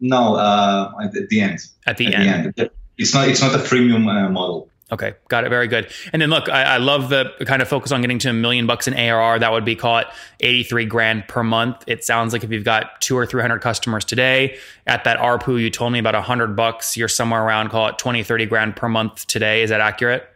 No, 0.00 0.34
uh, 0.34 0.92
at 1.02 1.12
the 1.12 1.40
end. 1.40 1.60
At 1.86 1.96
the, 1.96 2.08
at 2.08 2.14
end. 2.14 2.54
the 2.56 2.62
end. 2.62 2.70
It's 2.98 3.14
not. 3.14 3.28
It's 3.28 3.40
not 3.40 3.54
a 3.54 3.58
freemium 3.58 4.08
uh, 4.08 4.28
model. 4.30 4.70
Okay, 4.92 5.14
got 5.28 5.44
it. 5.44 5.48
Very 5.48 5.66
good. 5.66 5.90
And 6.12 6.22
then 6.22 6.30
look, 6.30 6.48
I, 6.48 6.62
I, 6.62 6.76
love 6.76 7.08
the 7.08 7.32
kind 7.44 7.60
of 7.60 7.66
focus 7.66 7.90
on 7.90 8.02
getting 8.02 8.20
to 8.20 8.30
a 8.30 8.32
million 8.32 8.68
bucks 8.68 8.86
in 8.86 8.94
ARR. 8.94 9.40
That 9.40 9.50
would 9.50 9.64
be 9.64 9.74
call 9.74 9.98
it 9.98 10.06
83 10.38 10.84
grand 10.84 11.26
per 11.26 11.42
month. 11.42 11.82
It 11.88 12.04
sounds 12.04 12.32
like 12.32 12.44
if 12.44 12.52
you've 12.52 12.64
got 12.64 13.00
two 13.00 13.18
or 13.18 13.26
300 13.26 13.58
customers 13.58 14.04
today 14.04 14.58
at 14.86 15.02
that 15.02 15.18
ARPU, 15.18 15.60
you 15.60 15.70
told 15.70 15.92
me 15.92 15.98
about 15.98 16.14
100 16.14 16.54
bucks, 16.54 16.96
you're 16.96 17.08
somewhere 17.08 17.42
around 17.42 17.70
call 17.70 17.88
it 17.88 17.98
20, 17.98 18.22
30 18.22 18.46
grand 18.46 18.76
per 18.76 18.88
month 18.88 19.26
today. 19.26 19.64
Is 19.64 19.70
that 19.70 19.80
accurate? 19.80 20.28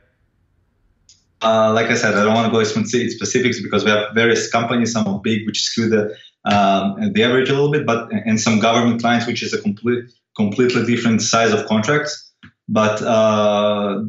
Uh, 1.42 1.72
like 1.72 1.86
I 1.86 1.94
said, 1.94 2.14
I 2.14 2.24
don't 2.24 2.34
want 2.34 2.46
to 2.46 2.52
go 2.52 2.58
into 2.58 3.10
specifics 3.10 3.62
because 3.62 3.84
we 3.84 3.90
have 3.90 4.14
various 4.14 4.50
companies, 4.50 4.92
some 4.92 5.06
are 5.06 5.20
big, 5.20 5.46
which 5.46 5.62
skew 5.62 5.88
the 5.88 6.16
um, 6.44 7.12
the 7.12 7.22
average 7.22 7.50
a 7.50 7.52
little 7.52 7.70
bit, 7.70 7.86
but 7.86 8.10
and 8.12 8.40
some 8.40 8.58
government 8.58 9.00
clients, 9.00 9.26
which 9.26 9.42
is 9.42 9.54
a 9.54 9.60
complete 9.60 10.10
completely 10.36 10.84
different 10.84 11.22
size 11.22 11.52
of 11.52 11.66
contracts. 11.66 12.29
But 12.70 13.02
uh, 13.02 14.04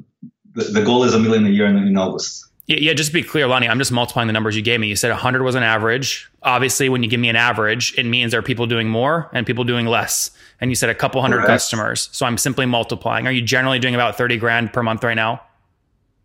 the, 0.54 0.64
the 0.66 0.84
goal 0.84 1.04
is 1.04 1.14
a 1.14 1.20
million 1.20 1.46
a 1.46 1.50
year 1.50 1.66
in, 1.66 1.78
in 1.78 1.98
August. 1.98 2.46
Yeah, 2.68 2.94
just 2.94 3.10
to 3.10 3.14
be 3.14 3.24
clear, 3.24 3.48
Lonnie, 3.48 3.68
I'm 3.68 3.80
just 3.80 3.92
multiplying 3.92 4.28
the 4.28 4.34
numbers 4.34 4.56
you 4.56 4.62
gave 4.62 4.80
me. 4.80 4.88
You 4.88 4.96
said 4.96 5.10
100 5.10 5.44
was 5.44 5.56
an 5.56 5.64
average. 5.64 6.32
Obviously, 6.44 6.88
when 6.88 7.04
you 7.04 7.10
give 7.10 7.20
me 7.20 7.28
an 7.28 7.36
average, 7.36 7.94
it 7.98 8.06
means 8.06 8.32
there 8.32 8.40
are 8.40 8.44
people 8.44 8.68
doing 8.68 8.88
more 8.88 9.30
and 9.34 9.46
people 9.46 9.66
doing 9.66 9.88
less. 9.88 10.32
And 10.62 10.72
you 10.72 10.76
said 10.76 10.90
a 10.90 10.96
couple 10.96 11.22
hundred 11.22 11.38
Correct. 11.38 11.50
customers. 11.50 12.08
So 12.14 12.26
I'm 12.26 12.38
simply 12.38 12.66
multiplying. 12.66 13.28
Are 13.28 13.32
you 13.32 13.42
generally 13.42 13.80
doing 13.80 13.96
about 13.96 14.16
30 14.16 14.38
grand 14.38 14.72
per 14.72 14.84
month 14.84 15.04
right 15.04 15.16
now? 15.16 15.42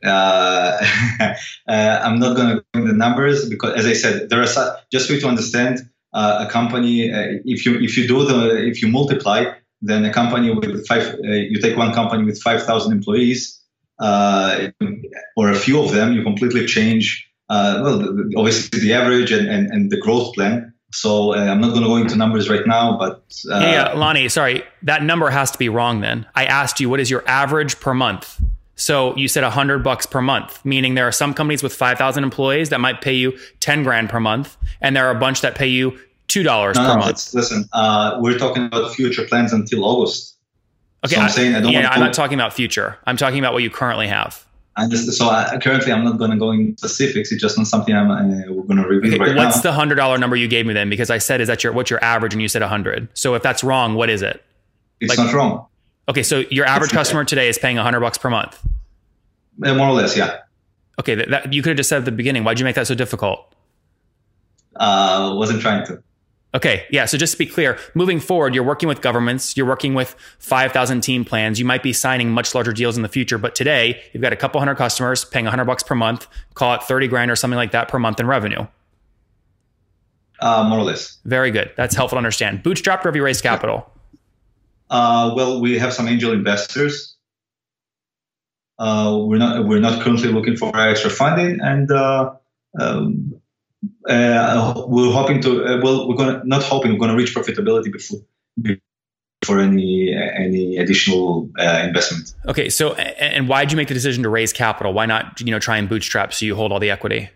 Uh, 0.05 0.79
uh, 1.21 1.33
I'm 1.69 2.21
not 2.21 2.37
going 2.37 2.57
to 2.57 2.65
into 2.75 2.89
the 2.89 2.97
numbers 2.97 3.49
because, 3.49 3.75
as 3.75 3.87
I 3.87 3.95
said, 3.95 4.31
there 4.31 4.41
are 4.41 4.77
just 4.93 5.09
for 5.09 5.15
you 5.15 5.21
to 5.21 5.27
understand 5.27 5.89
uh, 6.13 6.47
a 6.47 6.53
company. 6.53 7.13
Uh, 7.13 7.41
if 7.45 7.67
you 7.67 7.79
if 7.81 7.97
you 7.97 8.07
do 8.07 8.25
the 8.25 8.67
if 8.67 8.83
you 8.83 8.89
multiply, 8.89 9.47
then 9.83 10.05
a 10.05 10.13
company 10.13 10.51
with 10.53 10.87
five, 10.87 11.15
uh, 11.25 11.29
you 11.29 11.61
take 11.61 11.77
one 11.77 11.93
company 11.93 12.25
with 12.25 12.41
5,000 12.41 12.93
employees 12.93 13.63
uh, 13.99 14.69
or 15.37 15.51
a 15.51 15.55
few 15.55 15.83
of 15.83 15.93
them, 15.93 16.13
you 16.13 16.23
completely 16.23 16.67
change, 16.67 17.31
uh, 17.49 17.81
well, 17.83 18.09
obviously 18.37 18.81
the 18.81 18.93
average 18.93 19.33
and, 19.33 19.49
and, 19.49 19.71
and 19.71 19.91
the 19.91 19.99
growth 19.99 20.35
plan. 20.35 20.73
So 20.93 21.35
uh, 21.35 21.39
I'm 21.39 21.61
not 21.61 21.71
going 21.71 21.83
to 21.83 21.89
go 21.89 21.97
into 21.97 22.17
numbers 22.17 22.49
right 22.49 22.67
now, 22.67 22.97
but 22.97 23.25
uh, 23.51 23.61
hey, 23.61 23.77
uh, 23.77 23.97
Lonnie, 23.97 24.29
sorry, 24.29 24.63
that 24.83 25.03
number 25.03 25.31
has 25.31 25.51
to 25.51 25.59
be 25.59 25.69
wrong. 25.69 26.01
Then 26.01 26.27
I 26.35 26.47
asked 26.47 26.81
you, 26.81 26.89
what 26.89 27.01
is 27.01 27.11
your 27.11 27.25
average 27.27 27.81
per 27.81 27.93
month? 27.93 28.41
So 28.77 29.17
you 29.17 29.27
said 29.27 29.43
a 29.43 29.51
hundred 29.51 29.83
bucks 29.83 30.07
per 30.07 30.21
month, 30.21 30.65
meaning 30.65 30.95
there 30.95 31.09
are 31.09 31.13
some 31.13 31.35
companies 31.35 31.63
with 31.63 31.75
5,000 31.75 32.23
employees 32.23 32.69
that 32.69 32.81
might 32.81 33.01
pay 33.01 33.15
you 33.15 33.37
10 33.61 33.83
grand 33.83 34.11
per 34.11 34.21
month. 34.21 34.57
And 34.81 34.95
there 34.95 35.07
are 35.07 35.17
a 35.17 35.19
bunch 35.19 35.41
that 35.41 35.55
pay 35.55 35.67
you 35.67 35.99
$2 36.43 36.45
no, 36.45 36.73
per 36.73 36.83
no, 36.83 36.97
month. 36.97 37.35
Listen, 37.35 37.69
uh, 37.73 38.19
we're 38.21 38.39
talking 38.39 38.67
about 38.67 38.95
future 38.95 39.25
plans 39.25 39.53
until 39.53 39.85
August. 39.85 40.37
Okay, 41.05 41.15
so 41.15 41.21
I'm 41.21 41.29
saying 41.29 41.55
I 41.55 41.61
don't. 41.61 41.73
Yeah, 41.73 41.91
I'm 41.91 42.01
not 42.01 42.15
talking 42.15 42.35
about 42.35 42.53
future. 42.53 42.99
I'm 43.07 43.17
talking 43.17 43.39
about 43.39 43.53
what 43.53 43.63
you 43.63 43.71
currently 43.71 44.09
have. 44.09 44.45
And 44.79 44.93
this, 44.93 45.17
so 45.17 45.29
I, 45.29 45.59
currently, 45.63 45.91
I'm 45.91 46.05
not 46.05 46.19
going 46.19 46.33
to 46.33 46.37
go 46.37 46.51
into 46.51 46.77
specifics. 46.79 47.33
It's 47.33 47.41
just 47.41 47.57
not 47.57 47.67
something 47.67 47.95
I'm 47.95 48.11
uh, 48.11 48.53
we're 48.53 48.65
going 48.65 48.77
to 48.77 48.87
review 48.87 49.15
okay, 49.15 49.19
right 49.19 49.37
what's 49.37 49.57
now. 49.57 49.63
the 49.63 49.73
hundred 49.73 49.95
dollar 49.95 50.19
number 50.19 50.37
you 50.37 50.49
gave 50.49 50.67
me 50.67 50.75
then? 50.75 50.91
Because 50.91 51.09
I 51.09 51.19
said 51.19 51.41
is 51.41 51.49
that 51.49 51.65
your 51.65 51.73
what's 51.73 51.91
your 51.91 52.03
average, 52.05 52.35
and 52.35 52.43
you 52.43 52.49
said 52.49 52.63
a 52.63 52.69
hundred. 52.69 53.09
So 53.15 53.35
if 53.35 53.43
that's 53.43 53.65
wrong, 53.65 53.95
what 53.95 54.11
is 54.11 54.23
it? 54.23 54.45
It's 55.01 55.17
like, 55.17 55.27
not 55.27 55.35
wrong. 55.35 55.67
Okay, 56.09 56.23
so 56.23 56.45
your 56.51 56.67
average 56.67 56.91
customer 56.91 57.25
today 57.25 57.49
is 57.49 57.59
paying 57.59 57.79
a 57.79 57.83
hundred 57.83 58.01
bucks 58.01 58.19
per 58.19 58.29
month. 58.29 58.63
Uh, 59.63 59.75
more 59.75 59.89
or 59.89 59.93
less, 59.93 60.17
yeah. 60.17 60.41
Okay, 60.99 61.15
that, 61.15 61.31
that, 61.31 61.53
you 61.53 61.63
could 61.63 61.71
have 61.71 61.77
just 61.79 61.89
said 61.89 61.99
at 61.99 62.05
the 62.05 62.13
beginning. 62.13 62.45
Why'd 62.45 62.59
you 62.59 62.65
make 62.65 62.77
that 62.77 62.87
so 62.87 62.95
difficult? 62.95 63.53
Uh, 64.75 65.35
wasn't 65.37 65.61
trying 65.61 65.87
to. 65.87 66.03
Okay, 66.57 66.87
yeah. 66.91 67.05
So 67.05 67.19
just 67.19 67.33
to 67.33 67.39
be 67.39 67.45
clear, 67.45 67.79
moving 67.95 68.19
forward, 68.19 68.55
you're 68.55 68.65
working 68.65 68.89
with 68.89 69.03
governments, 69.03 69.59
you're 69.59 69.67
working 69.67 69.93
with 69.93 70.17
5,000 70.39 71.03
team 71.03 71.23
plans. 71.23 71.59
You 71.59 71.67
might 71.67 71.83
be 71.83 71.93
signing 71.93 72.31
much 72.31 72.55
larger 72.55 72.73
deals 72.73 72.97
in 72.97 73.03
the 73.03 73.11
future, 73.11 73.37
but 73.37 73.55
today 73.55 74.03
you've 74.15 74.23
got 74.23 74.33
a 74.33 74.37
couple 74.37 74.59
hundred 74.59 74.77
customers 74.77 75.23
paying 75.23 75.45
100 75.45 75.67
bucks 75.67 75.83
per 75.83 75.95
month, 75.95 76.27
call 76.55 76.75
it 76.75 76.83
30 76.83 77.09
grand 77.09 77.31
or 77.31 77.37
something 77.37 77.59
like 77.59 77.73
that 77.73 77.89
per 77.89 77.99
month 77.99 78.21
in 78.21 78.27
revenue. 78.27 78.67
Uh, 80.41 80.67
more 80.67 80.79
or 80.79 80.85
less. 80.85 81.19
Very 81.27 81.51
good. 81.51 81.73
That's 81.77 81.95
helpful 81.95 82.17
to 82.17 82.19
understand. 82.19 82.63
Bootstrapped 82.63 83.05
or 83.05 83.09
have 83.09 83.17
you 83.17 83.23
raised 83.23 83.43
capital? 83.43 83.91
Uh, 84.89 85.35
well, 85.37 85.61
we 85.61 85.79
have 85.79 85.93
some 85.93 86.09
angel 86.09 86.33
investors. 86.33 87.17
Uh, 88.79 89.19
we're 89.23 89.39
not 89.39 89.67
we're 89.67 89.81
not 89.81 90.03
currently 90.03 90.29
looking 90.31 90.55
for 90.55 90.79
extra 90.79 91.09
funding, 91.09 91.61
and 91.63 91.91
uh, 91.91 92.31
um, 92.79 93.41
uh, 94.09 94.85
we're 94.87 95.13
hoping 95.13 95.41
to 95.43 95.65
uh, 95.65 95.81
well 95.83 96.09
we're 96.09 96.17
gonna 96.17 96.43
not 96.45 96.63
hoping 96.63 96.93
we're 96.93 96.99
gonna 96.99 97.17
reach 97.17 97.35
profitability 97.35 97.93
before 97.93 98.21
for 99.43 99.61
any 99.61 100.15
any 100.15 100.77
additional 100.77 101.51
uh, 101.59 101.83
investment. 101.85 102.35
Okay, 102.47 102.69
so 102.69 102.95
and 102.95 103.49
why 103.49 103.65
did 103.65 103.73
you 103.73 103.77
make 103.77 103.89
the 103.89 103.95
decision 103.95 104.23
to 104.23 104.29
raise 104.29 104.53
capital? 104.53 104.93
Why 104.93 105.07
not 105.07 105.41
you 105.41 105.51
know 105.51 105.59
try 105.59 105.77
and 105.79 105.89
bootstrap 105.89 106.33
so 106.33 106.47
you 106.47 106.55
hold 106.55 106.73
all 106.73 106.81
the 106.81 106.91
equity? 106.91 107.31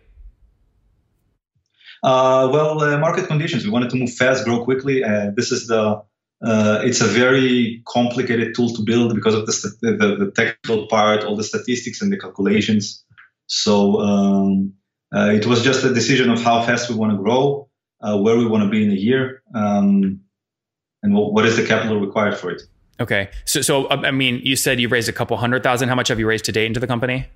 Uh, 2.03 2.49
well, 2.51 2.81
uh, 2.83 2.99
market 2.99 3.27
conditions. 3.27 3.65
We 3.65 3.71
wanted 3.71 3.91
to 3.91 3.97
move 3.97 4.13
fast, 4.13 4.45
grow 4.45 4.65
quickly. 4.65 5.05
Uh, 5.05 5.33
this 5.37 5.53
is 5.53 5.67
the 5.67 6.03
it's 6.43 7.01
a 7.03 7.07
very 7.07 7.83
complicated 7.87 8.55
tool 8.55 8.75
to 8.75 8.83
build 8.83 9.15
because 9.15 9.35
of 9.35 9.45
the, 9.45 9.77
the, 9.83 10.25
the 10.25 10.31
technical 10.31 10.87
part, 10.87 11.25
all 11.25 11.37
the 11.37 11.45
statistics 11.45 12.01
and 12.01 12.11
the 12.11 12.19
calculations. 12.19 13.05
So 13.47 14.01
um, 14.01 14.73
uh, 15.15 15.31
it 15.33 15.47
was 15.47 15.63
just 15.63 15.85
a 15.85 15.93
decision 15.93 16.31
of 16.31 16.43
how 16.43 16.63
fast 16.63 16.89
we 16.89 16.97
want 16.97 17.13
to 17.13 17.19
grow, 17.19 17.69
uh, 18.01 18.19
where 18.19 18.37
we 18.37 18.47
want 18.47 18.65
to 18.65 18.71
be 18.71 18.85
in 18.85 18.91
a 18.91 18.95
year, 18.95 19.43
um, 19.55 20.21
and 21.03 21.15
what, 21.15 21.33
what 21.33 21.47
is 21.47 21.57
the 21.57 21.67
capital 21.67 22.01
required 22.01 22.37
for 22.37 22.51
it. 22.51 22.63
Okay, 23.01 23.31
so 23.45 23.63
so 23.63 23.89
I 23.89 24.11
mean, 24.11 24.41
you 24.45 24.57
said 24.57 24.79
you've 24.79 24.93
raised 24.93 25.09
a 25.09 25.13
couple 25.13 25.37
hundred 25.37 25.63
thousand. 25.63 25.89
How 25.89 25.95
much 25.95 26.09
have 26.09 26.19
you 26.19 26.27
raised 26.27 26.45
to 26.47 26.53
date 26.53 26.67
into 26.67 26.81
the 26.81 26.87
company? 26.87 27.27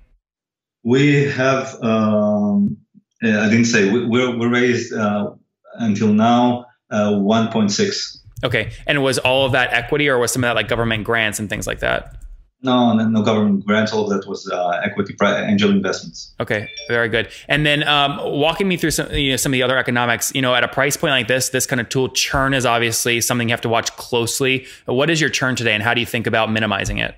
We 0.83 1.25
have. 1.31 1.75
Um, 1.81 2.77
I 3.23 3.49
didn't 3.49 3.65
say 3.65 3.89
we, 3.91 4.05
we're, 4.05 4.37
we 4.37 4.45
raised 4.45 4.93
uh, 4.93 5.31
until 5.75 6.13
now 6.13 6.65
uh, 6.91 7.11
1.6. 7.11 8.17
Okay, 8.43 8.71
and 8.85 9.01
was 9.01 9.17
all 9.17 9.45
of 9.45 9.53
that 9.53 9.73
equity, 9.73 10.09
or 10.09 10.19
was 10.19 10.31
some 10.31 10.43
of 10.43 10.49
that 10.49 10.55
like 10.55 10.67
government 10.67 11.03
grants 11.03 11.39
and 11.39 11.49
things 11.49 11.65
like 11.65 11.79
that? 11.79 12.17
No, 12.65 12.93
no 12.93 13.21
government 13.21 13.63
grants. 13.65 13.93
All 13.93 14.03
of 14.03 14.09
that 14.09 14.27
was 14.27 14.49
uh, 14.49 14.81
equity 14.83 15.15
angel 15.21 15.69
investments. 15.69 16.33
Okay, 16.39 16.67
very 16.87 17.07
good. 17.07 17.29
And 17.47 17.63
then 17.63 17.87
um, 17.87 18.17
walking 18.23 18.67
me 18.67 18.75
through 18.75 18.91
some, 18.91 19.11
you 19.11 19.31
know, 19.31 19.37
some 19.37 19.51
of 19.51 19.53
the 19.53 19.61
other 19.61 19.77
economics. 19.77 20.33
You 20.33 20.41
know, 20.41 20.55
at 20.55 20.63
a 20.63 20.67
price 20.67 20.97
point 20.97 21.11
like 21.11 21.27
this, 21.27 21.49
this 21.49 21.67
kind 21.67 21.79
of 21.79 21.89
tool 21.89 22.09
churn 22.09 22.55
is 22.55 22.65
obviously 22.65 23.21
something 23.21 23.47
you 23.47 23.53
have 23.53 23.61
to 23.61 23.69
watch 23.69 23.95
closely. 23.97 24.65
What 24.87 25.11
is 25.11 25.21
your 25.21 25.29
churn 25.29 25.55
today, 25.55 25.73
and 25.73 25.83
how 25.83 25.93
do 25.93 25.99
you 25.99 26.07
think 26.07 26.25
about 26.25 26.51
minimizing 26.51 26.97
it? 26.97 27.15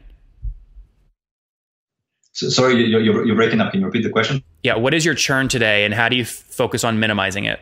So, 2.34 2.50
sorry, 2.50 2.84
you're, 2.84 3.02
you're 3.02 3.36
breaking 3.36 3.62
up. 3.62 3.72
Can 3.72 3.80
you 3.80 3.88
repeat 3.88 4.04
the 4.04 4.10
question? 4.10 4.44
Yeah, 4.62 4.76
what 4.76 4.94
is 4.94 5.06
your 5.06 5.16
churn 5.16 5.48
today, 5.48 5.86
and 5.86 5.94
how 5.94 6.10
do 6.10 6.18
you 6.18 6.26
focus 6.26 6.84
on 6.84 7.00
minimizing 7.00 7.46
it? 7.46 7.62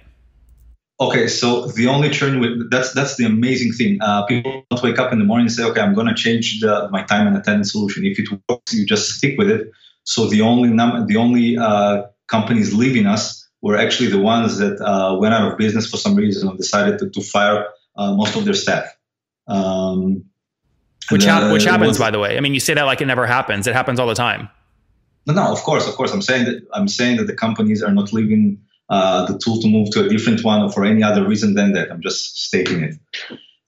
Okay, 0.97 1.27
so 1.27 1.67
the 1.67 1.87
only 1.87 2.09
churn 2.09 2.39
with 2.39 2.71
that's 2.71 2.93
that's 2.93 3.17
the 3.17 3.25
amazing 3.25 3.73
thing. 3.73 3.97
Uh, 4.01 4.25
people 4.25 4.63
don't 4.69 4.81
wake 4.81 4.97
up 4.97 5.11
in 5.11 5.19
the 5.19 5.25
morning 5.25 5.47
and 5.47 5.51
say, 5.51 5.63
"Okay, 5.63 5.81
I'm 5.81 5.93
going 5.93 6.07
to 6.07 6.13
change 6.13 6.61
the, 6.61 6.87
my 6.89 7.03
time 7.03 7.27
and 7.27 7.35
attendance 7.35 7.73
solution." 7.73 8.05
If 8.05 8.17
it 8.17 8.29
works, 8.47 8.73
you 8.73 8.85
just 8.85 9.09
stick 9.09 9.37
with 9.37 9.49
it. 9.49 9.71
So 10.03 10.27
the 10.27 10.41
only 10.41 10.69
num- 10.69 11.05
the 11.07 11.17
only 11.17 11.57
uh, 11.57 12.03
companies 12.27 12.73
leaving 12.73 13.07
us 13.07 13.45
were 13.61 13.75
actually 13.75 14.09
the 14.09 14.19
ones 14.19 14.57
that 14.59 14.79
uh, 14.79 15.17
went 15.17 15.33
out 15.33 15.51
of 15.51 15.57
business 15.57 15.89
for 15.89 15.97
some 15.97 16.15
reason 16.15 16.47
and 16.47 16.57
decided 16.57 16.99
to, 16.99 17.09
to 17.09 17.21
fire 17.21 17.65
uh, 17.97 18.13
most 18.13 18.37
of 18.37 18.45
their 18.45 18.53
staff. 18.53 18.85
Um, 19.47 20.23
which, 21.09 21.25
ha- 21.25 21.51
which 21.51 21.65
happens, 21.65 21.97
by 21.97 22.09
the 22.09 22.19
way. 22.19 22.37
I 22.37 22.39
mean, 22.39 22.53
you 22.53 22.59
say 22.59 22.73
that 22.73 22.83
like 22.83 23.01
it 23.01 23.05
never 23.05 23.27
happens. 23.27 23.67
It 23.67 23.73
happens 23.73 23.99
all 23.99 24.07
the 24.07 24.15
time. 24.15 24.49
No, 25.27 25.33
no, 25.33 25.51
of 25.51 25.59
course, 25.63 25.87
of 25.87 25.95
course. 25.95 26.13
I'm 26.13 26.21
saying 26.21 26.45
that 26.45 26.67
I'm 26.73 26.87
saying 26.87 27.17
that 27.17 27.27
the 27.27 27.35
companies 27.35 27.83
are 27.83 27.91
not 27.91 28.13
leaving 28.13 28.61
uh, 28.89 29.25
the 29.25 29.37
tool 29.37 29.59
to 29.61 29.67
move 29.67 29.89
to 29.91 30.05
a 30.05 30.09
different 30.09 30.43
one 30.43 30.61
or 30.61 30.71
for 30.71 30.85
any 30.85 31.03
other 31.03 31.27
reason 31.27 31.55
than 31.55 31.73
that. 31.73 31.91
I'm 31.91 32.01
just 32.01 32.45
stating 32.45 32.83
it. 32.83 32.95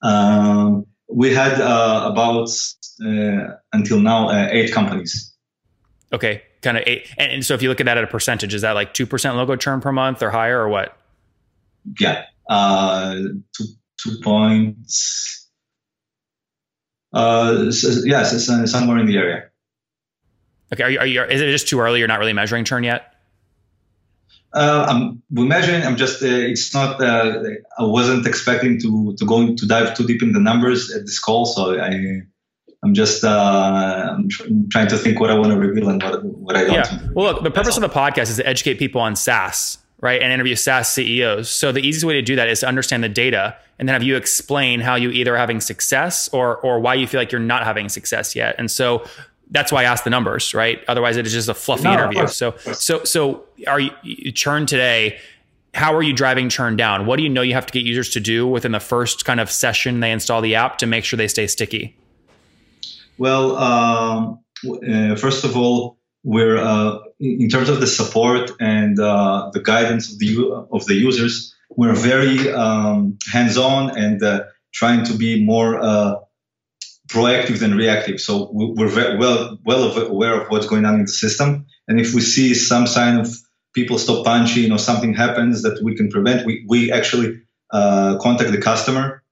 Um, 0.02 0.86
we 1.08 1.34
had 1.34 1.60
uh, 1.60 2.08
about 2.12 2.48
uh, 3.04 3.54
until 3.72 4.00
now 4.00 4.28
uh, 4.28 4.48
eight 4.50 4.72
companies. 4.72 5.34
Okay, 6.12 6.42
kind 6.62 6.76
of 6.76 6.84
eight. 6.86 7.12
And, 7.18 7.32
and, 7.32 7.44
so 7.44 7.54
if 7.54 7.62
you 7.62 7.68
look 7.68 7.80
at 7.80 7.86
that 7.86 7.98
at 7.98 8.04
a 8.04 8.08
percentage, 8.08 8.54
is 8.54 8.62
that 8.62 8.72
like 8.72 8.94
two 8.94 9.06
percent 9.06 9.36
logo 9.36 9.56
churn 9.56 9.80
per 9.80 9.92
month 9.92 10.22
or 10.22 10.30
higher 10.30 10.60
or 10.60 10.68
what? 10.68 10.96
Yeah, 11.98 12.24
uh, 12.48 13.16
two 13.56 13.64
two 14.00 14.20
points. 14.22 15.48
Uh, 17.12 17.70
so, 17.70 17.88
yes, 18.04 18.32
it's 18.32 18.70
somewhere 18.70 18.98
in 18.98 19.06
the 19.06 19.16
area. 19.16 19.48
Okay, 20.72 20.82
are 20.82 20.90
you, 20.90 20.98
are 20.98 21.06
you, 21.06 21.24
is 21.24 21.40
it 21.40 21.50
just 21.50 21.68
too 21.68 21.80
early? 21.80 21.98
You're 21.98 22.08
not 22.08 22.18
really 22.18 22.34
measuring 22.34 22.64
churn 22.64 22.84
yet? 22.84 23.07
Uh, 24.52 24.86
I'm, 24.88 25.22
we're 25.30 25.46
measuring. 25.46 25.82
I'm 25.82 25.96
just. 25.96 26.22
Uh, 26.22 26.26
it's 26.26 26.72
not. 26.72 27.02
Uh, 27.02 27.42
I 27.78 27.84
wasn't 27.84 28.26
expecting 28.26 28.80
to 28.80 29.14
to 29.16 29.26
go 29.26 29.54
to 29.54 29.66
dive 29.66 29.94
too 29.94 30.06
deep 30.06 30.22
in 30.22 30.32
the 30.32 30.40
numbers 30.40 30.90
at 30.92 31.02
this 31.02 31.18
call, 31.18 31.46
so 31.46 31.78
I. 31.78 32.22
I'm 32.84 32.94
just 32.94 33.24
uh, 33.24 34.14
I'm 34.16 34.28
tr- 34.28 34.44
trying 34.70 34.86
to 34.86 34.96
think 34.96 35.18
what 35.18 35.30
I 35.30 35.34
want 35.34 35.50
to 35.50 35.58
reveal 35.58 35.88
and 35.88 36.00
what 36.00 36.24
what 36.24 36.56
I 36.56 36.62
don't. 36.62 36.74
Yeah. 36.74 37.08
Well, 37.12 37.32
look, 37.32 37.42
the 37.42 37.50
purpose 37.50 37.76
of 37.76 37.80
the 37.80 37.88
podcast 37.88 38.30
is 38.30 38.36
to 38.36 38.46
educate 38.46 38.78
people 38.78 39.00
on 39.00 39.16
SaaS, 39.16 39.78
right, 40.00 40.22
and 40.22 40.32
interview 40.32 40.54
SaaS 40.54 40.88
CEOs. 40.88 41.50
So 41.50 41.72
the 41.72 41.80
easiest 41.80 42.04
way 42.04 42.14
to 42.14 42.22
do 42.22 42.36
that 42.36 42.48
is 42.48 42.60
to 42.60 42.68
understand 42.68 43.02
the 43.02 43.08
data 43.08 43.56
and 43.78 43.88
then 43.88 43.94
have 43.94 44.02
you 44.02 44.16
explain 44.16 44.80
how 44.80 44.96
you 44.96 45.10
either 45.10 45.34
are 45.34 45.38
having 45.38 45.60
success 45.60 46.28
or 46.28 46.56
or 46.58 46.80
why 46.80 46.94
you 46.94 47.06
feel 47.06 47.20
like 47.20 47.30
you're 47.30 47.40
not 47.40 47.64
having 47.64 47.88
success 47.88 48.34
yet. 48.34 48.56
And 48.58 48.70
so 48.70 49.04
that's 49.50 49.72
why 49.72 49.82
I 49.82 49.84
asked 49.84 50.04
the 50.04 50.10
numbers, 50.10 50.54
right? 50.54 50.82
Otherwise, 50.88 51.16
it 51.16 51.26
is 51.26 51.32
just 51.32 51.48
a 51.48 51.54
fluffy 51.54 51.84
no, 51.84 51.92
interview. 51.94 52.26
So, 52.26 52.56
so, 52.56 53.04
so 53.04 53.44
are 53.66 53.80
you, 53.80 53.90
you 54.02 54.32
churn 54.32 54.66
today? 54.66 55.18
How 55.74 55.94
are 55.94 56.02
you 56.02 56.12
driving 56.12 56.48
churn 56.48 56.76
down? 56.76 57.06
What 57.06 57.16
do 57.16 57.22
you 57.22 57.28
know 57.28 57.42
you 57.42 57.54
have 57.54 57.66
to 57.66 57.72
get 57.72 57.84
users 57.84 58.10
to 58.10 58.20
do 58.20 58.46
within 58.46 58.72
the 58.72 58.80
first 58.80 59.24
kind 59.24 59.40
of 59.40 59.50
session 59.50 60.00
they 60.00 60.12
install 60.12 60.40
the 60.40 60.54
app 60.54 60.78
to 60.78 60.86
make 60.86 61.04
sure 61.04 61.16
they 61.16 61.28
stay 61.28 61.46
sticky? 61.46 61.96
Well, 63.16 63.56
um, 63.56 64.40
uh, 64.66 65.16
first 65.16 65.44
of 65.44 65.56
all, 65.56 65.98
we're 66.24 66.58
uh, 66.58 66.98
in 67.20 67.48
terms 67.48 67.68
of 67.68 67.80
the 67.80 67.86
support 67.86 68.50
and 68.60 68.98
uh, 68.98 69.50
the 69.52 69.60
guidance 69.60 70.12
of 70.12 70.18
the 70.18 70.66
of 70.72 70.84
the 70.86 70.94
users, 70.94 71.54
we're 71.76 71.94
very 71.94 72.50
um, 72.52 73.18
hands-on 73.32 73.96
and 73.96 74.22
uh, 74.22 74.44
trying 74.72 75.04
to 75.04 75.14
be 75.14 75.44
more 75.44 75.80
uh, 75.80 76.16
proactive 77.08 77.58
than 77.58 77.74
reactive. 77.74 78.20
So 78.20 78.50
we're 78.52 79.18
well 79.18 79.58
well 79.64 79.96
aware 79.98 80.40
of 80.40 80.48
what's 80.48 80.66
going 80.66 80.84
on 80.84 80.94
in 80.94 81.02
the 81.02 81.12
system, 81.12 81.66
and 81.86 81.98
if 82.00 82.14
we 82.14 82.20
see 82.20 82.54
some 82.54 82.86
sign 82.86 83.18
of 83.18 83.28
people 83.74 83.98
stop 83.98 84.24
punching 84.24 84.72
or 84.72 84.78
something 84.78 85.14
happens 85.14 85.62
that 85.62 85.82
we 85.82 85.96
can 85.96 86.08
prevent, 86.10 86.46
we 86.46 86.64
we 86.68 86.92
actually 86.92 87.40
uh, 87.72 88.18
contact 88.18 88.52
the 88.52 88.60
customer 88.60 89.22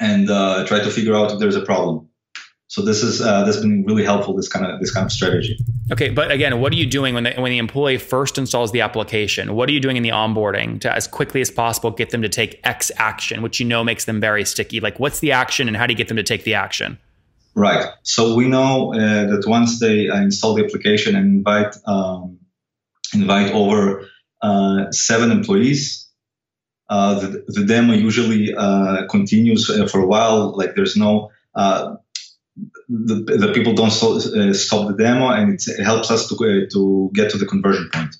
and 0.00 0.30
uh, 0.30 0.64
try 0.66 0.78
to 0.78 0.90
figure 0.90 1.14
out 1.14 1.32
if 1.32 1.38
there's 1.38 1.56
a 1.56 1.64
problem. 1.64 2.08
So 2.68 2.82
this 2.82 3.02
is 3.02 3.22
uh, 3.22 3.44
this 3.44 3.54
has 3.56 3.64
been 3.64 3.84
really 3.84 4.04
helpful. 4.04 4.36
This 4.36 4.48
kind 4.48 4.66
of 4.66 4.78
this 4.78 4.92
kind 4.92 5.06
of 5.06 5.10
strategy. 5.10 5.58
Okay, 5.90 6.10
but 6.10 6.30
again, 6.30 6.60
what 6.60 6.70
are 6.70 6.76
you 6.76 6.84
doing 6.84 7.14
when 7.14 7.24
the, 7.24 7.32
when 7.38 7.50
the 7.50 7.56
employee 7.56 7.96
first 7.96 8.36
installs 8.36 8.72
the 8.72 8.82
application? 8.82 9.54
What 9.54 9.70
are 9.70 9.72
you 9.72 9.80
doing 9.80 9.96
in 9.96 10.02
the 10.02 10.10
onboarding 10.10 10.78
to 10.82 10.94
as 10.94 11.06
quickly 11.06 11.40
as 11.40 11.50
possible 11.50 11.90
get 11.90 12.10
them 12.10 12.20
to 12.20 12.28
take 12.28 12.60
X 12.64 12.92
action, 12.98 13.40
which 13.40 13.58
you 13.58 13.64
know 13.64 13.82
makes 13.82 14.04
them 14.04 14.20
very 14.20 14.44
sticky? 14.44 14.80
Like, 14.80 15.00
what's 15.00 15.20
the 15.20 15.32
action, 15.32 15.66
and 15.66 15.78
how 15.78 15.86
do 15.86 15.94
you 15.94 15.96
get 15.96 16.08
them 16.08 16.18
to 16.18 16.22
take 16.22 16.44
the 16.44 16.54
action? 16.54 16.98
Right. 17.54 17.86
So 18.02 18.34
we 18.34 18.48
know 18.48 18.92
uh, 18.92 19.26
that 19.30 19.44
once 19.46 19.80
they 19.80 20.10
uh, 20.10 20.20
install 20.20 20.52
the 20.52 20.64
application 20.64 21.16
and 21.16 21.38
invite 21.38 21.74
um, 21.86 22.38
invite 23.14 23.50
over 23.52 24.06
uh, 24.42 24.92
seven 24.92 25.30
employees, 25.30 26.06
uh, 26.90 27.18
the, 27.18 27.44
the, 27.48 27.64
demo 27.64 27.94
usually 27.94 28.54
uh, 28.54 29.06
continues 29.06 29.70
uh, 29.70 29.86
for 29.86 30.00
a 30.00 30.06
while. 30.06 30.54
Like 30.54 30.74
there's 30.74 30.96
no 30.96 31.30
the, 32.88 33.36
the 33.36 33.52
people 33.52 33.74
don't 33.74 33.90
stop, 33.90 34.16
uh, 34.16 34.52
stop 34.52 34.88
the 34.88 34.94
demo 34.94 35.28
and 35.28 35.54
it 35.54 35.82
helps 35.82 36.10
us 36.10 36.28
to, 36.28 36.34
uh, 36.34 36.68
to 36.72 37.10
get 37.14 37.30
to 37.30 37.38
the 37.38 37.46
conversion 37.46 37.88
point. 37.92 38.14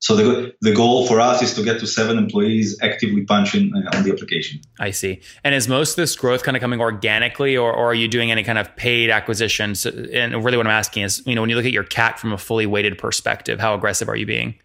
So 0.00 0.16
the, 0.16 0.54
the 0.60 0.74
goal 0.74 1.06
for 1.06 1.18
us 1.18 1.40
is 1.40 1.54
to 1.54 1.62
get 1.62 1.80
to 1.80 1.86
seven 1.86 2.18
employees 2.18 2.78
actively 2.82 3.24
punching 3.24 3.72
uh, 3.74 3.96
on 3.96 4.02
the 4.02 4.12
application. 4.12 4.60
I 4.78 4.90
see. 4.90 5.22
And 5.42 5.54
is 5.54 5.66
most 5.66 5.92
of 5.92 5.96
this 5.96 6.14
growth 6.14 6.42
kind 6.42 6.54
of 6.54 6.60
coming 6.60 6.78
organically 6.78 7.56
or, 7.56 7.72
or 7.72 7.86
are 7.86 7.94
you 7.94 8.06
doing 8.06 8.30
any 8.30 8.44
kind 8.44 8.58
of 8.58 8.76
paid 8.76 9.08
acquisitions? 9.08 9.86
And 9.86 10.44
really 10.44 10.58
what 10.58 10.66
I'm 10.66 10.72
asking 10.72 11.04
is, 11.04 11.22
you 11.24 11.34
know, 11.34 11.40
when 11.40 11.48
you 11.48 11.56
look 11.56 11.64
at 11.64 11.72
your 11.72 11.84
CAC 11.84 12.18
from 12.18 12.34
a 12.34 12.38
fully 12.38 12.66
weighted 12.66 12.98
perspective, 12.98 13.58
how 13.58 13.74
aggressive 13.74 14.10
are 14.10 14.16
you 14.16 14.26
being? 14.26 14.56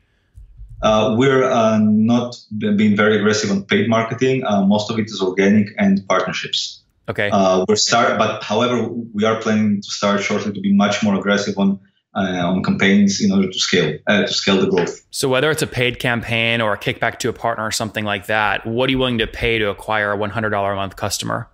Uh, 0.81 1.15
we're 1.17 1.43
uh, 1.43 1.77
not 1.79 2.35
being 2.57 2.95
very 2.95 3.17
aggressive 3.17 3.51
on 3.51 3.63
paid 3.63 3.89
marketing. 3.89 4.45
Uh, 4.45 4.65
most 4.65 4.91
of 4.91 4.99
it 4.99 5.05
is 5.05 5.21
organic 5.21 5.69
and 5.77 6.05
partnerships. 6.09 6.78
Okay. 7.09 7.29
Uh, 7.31 7.65
we're 7.67 7.75
start, 7.75 8.19
but 8.19 8.43
however, 8.43 8.87
we 8.87 9.25
are 9.25 9.41
planning 9.41 9.81
to 9.81 9.89
start 9.89 10.21
shortly 10.21 10.53
to 10.53 10.61
be 10.61 10.73
much 10.73 11.01
more 11.01 11.15
aggressive 11.15 11.57
on 11.57 11.79
uh, 12.15 12.21
on 12.21 12.63
campaigns 12.63 13.21
in 13.21 13.31
order 13.31 13.49
to 13.49 13.59
scale 13.59 13.97
to 14.07 14.27
scale 14.27 14.59
the 14.59 14.67
growth. 14.67 15.05
So 15.11 15.29
whether 15.29 15.49
it's 15.51 15.61
a 15.61 15.67
paid 15.67 15.99
campaign 15.99 16.61
or 16.61 16.73
a 16.73 16.77
kickback 16.77 17.19
to 17.19 17.29
a 17.29 17.33
partner 17.33 17.65
or 17.65 17.71
something 17.71 18.05
like 18.05 18.27
that, 18.27 18.65
what 18.65 18.89
are 18.89 18.91
you 18.91 18.97
willing 18.97 19.19
to 19.19 19.27
pay 19.27 19.57
to 19.59 19.69
acquire 19.69 20.11
a 20.11 20.17
$100 20.17 20.71
a 20.71 20.75
month 20.75 20.95
customer? 20.95 21.49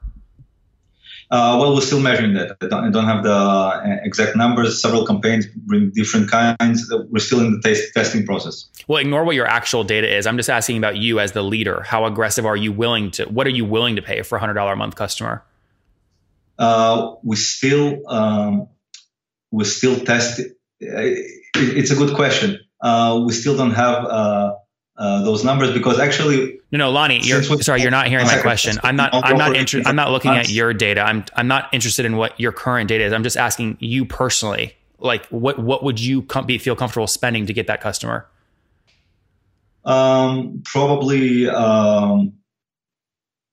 Uh, 1.32 1.58
well, 1.60 1.74
we're 1.74 1.82
still 1.82 2.00
measuring 2.00 2.34
that. 2.36 2.56
I 2.62 2.68
don't, 2.68 2.84
I 2.86 2.90
don't, 2.92 3.06
have 3.06 3.24
the 3.24 3.34
uh, 3.34 3.98
exact 4.04 4.36
numbers. 4.36 4.80
Several 4.80 5.06
campaigns 5.08 5.48
bring 5.48 5.90
different 5.90 6.30
kinds. 6.30 6.92
We're 7.10 7.20
still 7.20 7.40
in 7.40 7.54
the 7.54 7.62
taste, 7.62 7.94
testing 7.96 8.26
process. 8.26 8.70
Well, 8.88 9.00
ignore 9.00 9.24
what 9.24 9.36
your 9.36 9.48
actual 9.48 9.84
data 9.84 10.16
is. 10.16 10.28
I'm 10.28 10.38
just 10.38 10.50
asking 10.50 10.78
about 10.78 10.98
you 10.98 11.20
as 11.20 11.32
the 11.32 11.42
leader. 11.42 11.82
How 11.82 12.06
aggressive 12.06 12.46
are 12.46 12.56
you 12.56 12.72
willing 12.72 13.10
to? 13.12 13.26
What 13.26 13.48
are 13.48 13.52
you 13.52 13.66
willing 13.66 13.96
to 13.96 14.04
pay 14.04 14.22
for 14.22 14.36
a 14.36 14.40
hundred 14.40 14.54
dollar 14.54 14.74
a 14.74 14.76
month 14.76 14.96
customer? 14.96 15.44
Uh, 16.60 17.16
we 17.24 17.36
still 17.36 18.08
um, 18.08 18.68
we 19.52 19.64
still 19.66 20.00
test. 20.00 20.42
It's 20.80 21.92
a 21.92 21.96
good 21.96 22.16
question. 22.16 22.60
Uh, 22.80 23.24
we 23.26 23.34
still 23.34 23.58
don't 23.58 23.72
have 23.72 24.06
uh, 24.98 25.24
those 25.24 25.44
numbers 25.44 25.74
because 25.74 26.00
actually 26.00 26.60
no 26.72 26.78
no 26.78 26.92
Lonnie 26.92 27.20
you're 27.22 27.44
sorry 27.44 27.82
you're 27.82 27.92
not 27.92 28.08
hearing 28.08 28.26
my 28.28 28.40
question. 28.42 28.78
I'm 28.82 28.96
not 28.96 29.14
I'm 29.14 29.38
not 29.38 29.56
interested 29.56 29.88
I'm 29.88 29.96
not 29.96 30.12
looking 30.12 30.32
at 30.32 30.50
your 30.50 30.74
data. 30.74 31.02
I'm 31.02 31.26
I'm 31.36 31.48
not 31.48 31.74
interested 31.74 32.06
in 32.06 32.16
what 32.16 32.40
your 32.40 32.54
current 32.54 32.88
data 32.88 33.04
is. 33.04 33.12
I'm 33.12 33.24
just 33.24 33.36
asking 33.36 33.78
you 33.82 34.06
personally 34.06 34.76
like 35.00 35.26
what 35.28 35.60
what 35.60 35.84
would 35.84 36.00
you 36.00 36.22
com- 36.22 36.46
be 36.46 36.58
feel 36.58 36.78
comfortable 36.78 37.08
spending 37.08 37.46
to 37.46 37.54
get 37.54 37.68
that 37.68 37.82
customer? 37.82 38.26
Um, 39.84 40.64
probably 40.64 41.48
um, 41.50 42.34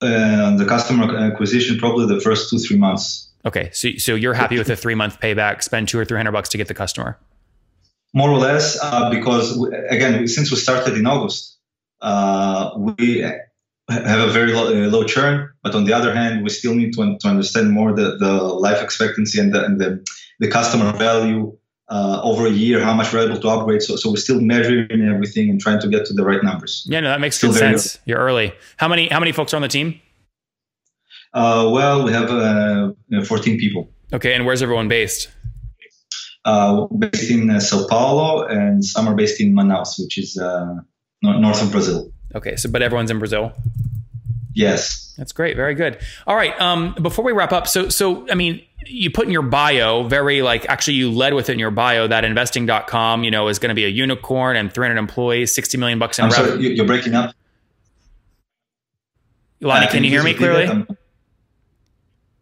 uh, 0.00 0.56
the 0.56 0.64
customer 0.64 1.16
acquisition 1.16 1.76
probably 1.78 2.06
the 2.06 2.20
first 2.20 2.50
two 2.50 2.58
three 2.58 2.78
months. 2.78 3.30
Okay 3.44 3.68
so 3.72 3.88
so 3.98 4.14
you're 4.14 4.34
happy 4.34 4.58
with 4.58 4.70
a 4.70 4.76
three 4.76 4.94
month 4.94 5.18
payback 5.18 5.64
spend 5.64 5.88
two 5.88 5.98
or 5.98 6.04
three 6.04 6.18
hundred 6.18 6.32
bucks 6.32 6.50
to 6.50 6.56
get 6.56 6.68
the 6.68 6.74
customer 6.74 7.18
more 8.14 8.30
or 8.30 8.38
less, 8.38 8.78
uh, 8.82 9.10
because 9.10 9.56
we, 9.56 9.74
again, 9.88 10.26
since 10.28 10.50
we 10.50 10.56
started 10.56 10.96
in 10.96 11.06
August, 11.06 11.58
uh, 12.00 12.72
we 12.76 13.20
have 13.88 14.28
a 14.28 14.30
very 14.30 14.52
low, 14.52 14.66
uh, 14.68 14.88
low, 14.88 15.04
churn. 15.04 15.50
But 15.62 15.74
on 15.74 15.84
the 15.84 15.92
other 15.92 16.14
hand, 16.14 16.42
we 16.42 16.50
still 16.50 16.74
need 16.74 16.92
to, 16.94 17.16
to 17.18 17.28
understand 17.28 17.70
more 17.70 17.92
the, 17.92 18.16
the 18.18 18.32
life 18.32 18.82
expectancy 18.82 19.40
and 19.40 19.54
the, 19.54 19.64
and 19.64 19.80
the, 19.80 20.04
the 20.40 20.48
customer 20.48 20.92
value 20.92 21.56
uh, 21.88 22.20
over 22.22 22.46
a 22.46 22.50
year, 22.50 22.82
how 22.82 22.94
much 22.94 23.12
we're 23.12 23.26
able 23.26 23.38
to 23.38 23.48
upgrade. 23.48 23.82
So, 23.82 23.96
so 23.96 24.10
we're 24.10 24.16
still 24.16 24.40
measuring 24.40 24.88
everything 24.90 25.50
and 25.50 25.60
trying 25.60 25.80
to 25.80 25.88
get 25.88 26.06
to 26.06 26.14
the 26.14 26.24
right 26.24 26.42
numbers. 26.42 26.86
Yeah, 26.88 27.00
no, 27.00 27.08
that 27.08 27.20
makes 27.20 27.38
sense. 27.38 27.60
Early. 27.60 28.02
You're 28.06 28.18
early. 28.18 28.54
How 28.76 28.88
many 28.88 29.08
how 29.08 29.20
many 29.20 29.32
folks 29.32 29.52
are 29.52 29.56
on 29.56 29.62
the 29.62 29.68
team? 29.68 30.00
Uh, 31.34 31.70
well, 31.72 32.04
we 32.04 32.12
have 32.12 32.30
uh, 32.30 32.92
14 33.24 33.58
people. 33.58 33.90
Okay, 34.12 34.34
and 34.34 34.44
where's 34.44 34.62
everyone 34.62 34.88
based? 34.88 35.28
Uh, 36.44 36.86
based 36.86 37.30
in 37.30 37.50
uh, 37.50 37.60
Sao 37.60 37.86
Paulo, 37.88 38.44
and 38.46 38.84
some 38.84 39.08
are 39.08 39.14
based 39.14 39.40
in 39.40 39.54
Manaus, 39.54 39.98
which 39.98 40.18
is 40.18 40.38
uh, 40.38 40.74
north 41.22 41.62
of 41.62 41.70
Brazil. 41.70 42.12
Okay, 42.34 42.56
so 42.56 42.70
but 42.70 42.82
everyone's 42.82 43.10
in 43.10 43.18
Brazil. 43.18 43.52
Yes, 44.54 45.14
that's 45.16 45.32
great. 45.32 45.56
Very 45.56 45.74
good. 45.74 45.98
All 46.26 46.36
right. 46.36 46.58
Um, 46.60 46.94
before 47.00 47.24
we 47.24 47.32
wrap 47.32 47.52
up, 47.52 47.66
so 47.66 47.88
so 47.88 48.28
I 48.30 48.34
mean, 48.34 48.62
you 48.86 49.10
put 49.10 49.26
in 49.26 49.32
your 49.32 49.42
bio 49.42 50.02
very 50.02 50.42
like 50.42 50.66
actually 50.68 50.94
you 50.94 51.10
led 51.10 51.34
with 51.34 51.48
it 51.48 51.52
in 51.52 51.58
your 51.58 51.70
bio 51.70 52.06
that 52.06 52.24
investing.com 52.24 53.24
you 53.24 53.30
know 53.30 53.48
is 53.48 53.58
going 53.58 53.68
to 53.68 53.74
be 53.74 53.84
a 53.84 53.88
unicorn 53.88 54.56
and 54.56 54.72
300 54.72 54.98
employees 54.98 55.54
60 55.54 55.78
million 55.78 55.98
bucks 55.98 56.18
in 56.18 56.24
I'm 56.24 56.30
revenue. 56.30 56.62
sorry, 56.62 56.74
you're 56.74 56.86
breaking 56.86 57.14
up. 57.14 57.34
Lonnie, 59.60 59.86
can 59.86 60.02
you 60.02 60.10
hear 60.10 60.24
me 60.24 60.34
clearly? 60.34 60.86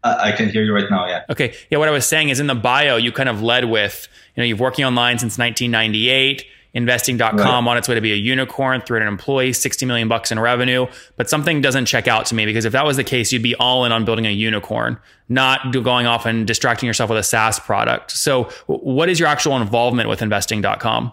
I 0.02 0.32
can 0.32 0.48
hear 0.48 0.62
you 0.62 0.74
right 0.74 0.90
now. 0.90 1.06
Yeah. 1.06 1.24
Okay. 1.28 1.54
Yeah. 1.70 1.78
What 1.78 1.88
I 1.88 1.90
was 1.90 2.06
saying 2.06 2.30
is 2.30 2.40
in 2.40 2.46
the 2.46 2.54
bio, 2.54 2.96
you 2.96 3.12
kind 3.12 3.28
of 3.28 3.42
led 3.42 3.66
with, 3.66 4.08
you 4.34 4.40
know, 4.40 4.46
you've 4.46 4.60
working 4.60 4.84
online 4.84 5.18
since 5.18 5.38
1998. 5.38 6.46
Investing.com 6.72 7.36
right. 7.36 7.70
on 7.70 7.76
its 7.76 7.88
way 7.88 7.96
to 7.96 8.00
be 8.00 8.12
a 8.12 8.16
unicorn, 8.16 8.80
300 8.80 9.08
employees, 9.08 9.58
60 9.58 9.86
million 9.86 10.06
bucks 10.06 10.30
in 10.30 10.38
revenue. 10.38 10.86
But 11.16 11.28
something 11.28 11.60
doesn't 11.60 11.86
check 11.86 12.06
out 12.06 12.26
to 12.26 12.36
me 12.36 12.46
because 12.46 12.64
if 12.64 12.72
that 12.72 12.84
was 12.84 12.96
the 12.96 13.02
case, 13.02 13.32
you'd 13.32 13.42
be 13.42 13.56
all 13.56 13.84
in 13.84 13.90
on 13.90 14.04
building 14.04 14.24
a 14.24 14.30
unicorn, 14.30 14.96
not 15.28 15.72
going 15.72 16.06
off 16.06 16.26
and 16.26 16.46
distracting 16.46 16.86
yourself 16.86 17.10
with 17.10 17.18
a 17.18 17.24
SaaS 17.24 17.58
product. 17.58 18.12
So, 18.12 18.44
what 18.66 19.08
is 19.08 19.18
your 19.18 19.28
actual 19.28 19.56
involvement 19.56 20.08
with 20.08 20.22
Investing.com? 20.22 21.12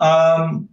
Um, 0.00 0.70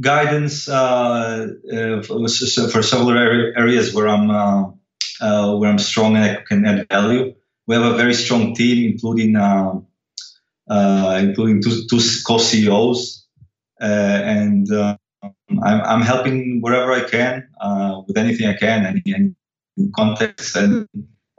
guidance 0.00 0.68
uh, 0.68 1.46
uh, 1.72 2.02
for, 2.02 2.18
for 2.28 2.82
several 2.82 3.10
areas 3.12 3.94
where 3.94 4.08
I'm. 4.08 4.30
Uh, 4.30 4.72
uh, 5.20 5.54
where 5.56 5.70
I'm 5.70 5.78
strong 5.78 6.16
and 6.16 6.24
I 6.24 6.42
can 6.42 6.64
add 6.66 6.88
value. 6.88 7.34
We 7.66 7.74
have 7.76 7.84
a 7.84 7.96
very 7.96 8.14
strong 8.14 8.54
team, 8.54 8.92
including 8.92 9.36
um, 9.36 9.86
uh, 10.68 11.18
including 11.22 11.62
two, 11.62 11.86
two 11.88 12.00
co-CEOs, 12.26 13.26
uh, 13.80 13.84
and 13.84 14.70
uh, 14.72 14.96
I'm, 15.22 15.60
I'm 15.62 16.02
helping 16.02 16.60
wherever 16.60 16.92
I 16.92 17.08
can 17.08 17.48
uh, 17.60 18.02
with 18.06 18.16
anything 18.16 18.48
I 18.48 18.54
can, 18.54 19.02
any, 19.06 19.34
context 19.96 20.56
and 20.56 20.88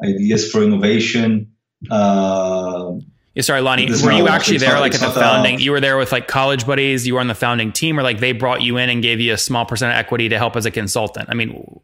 ideas 0.04 0.52
for 0.52 0.62
innovation. 0.62 1.54
Uh, 1.90 2.94
yeah, 3.34 3.42
sorry, 3.42 3.62
Lonnie. 3.62 3.88
Were 4.04 4.12
you 4.12 4.28
actually 4.28 4.58
there, 4.58 4.80
like 4.80 4.94
at 4.94 5.02
the 5.02 5.12
founding? 5.12 5.60
You 5.60 5.72
were 5.72 5.82
there 5.82 5.98
with 5.98 6.12
like 6.12 6.28
college 6.28 6.66
buddies. 6.66 7.06
You 7.06 7.16
were 7.16 7.20
on 7.20 7.28
the 7.28 7.36
founding 7.36 7.72
team, 7.72 8.00
or 8.00 8.04
like 8.04 8.20
they 8.20 8.32
brought 8.32 8.62
you 8.62 8.78
in 8.78 8.90
and 8.90 9.02
gave 9.02 9.20
you 9.20 9.34
a 9.34 9.38
small 9.38 9.66
percent 9.66 9.92
of 9.92 9.98
equity 9.98 10.30
to 10.30 10.38
help 10.38 10.56
as 10.56 10.66
a 10.66 10.72
consultant. 10.72 11.28
I 11.30 11.34
mean, 11.34 11.80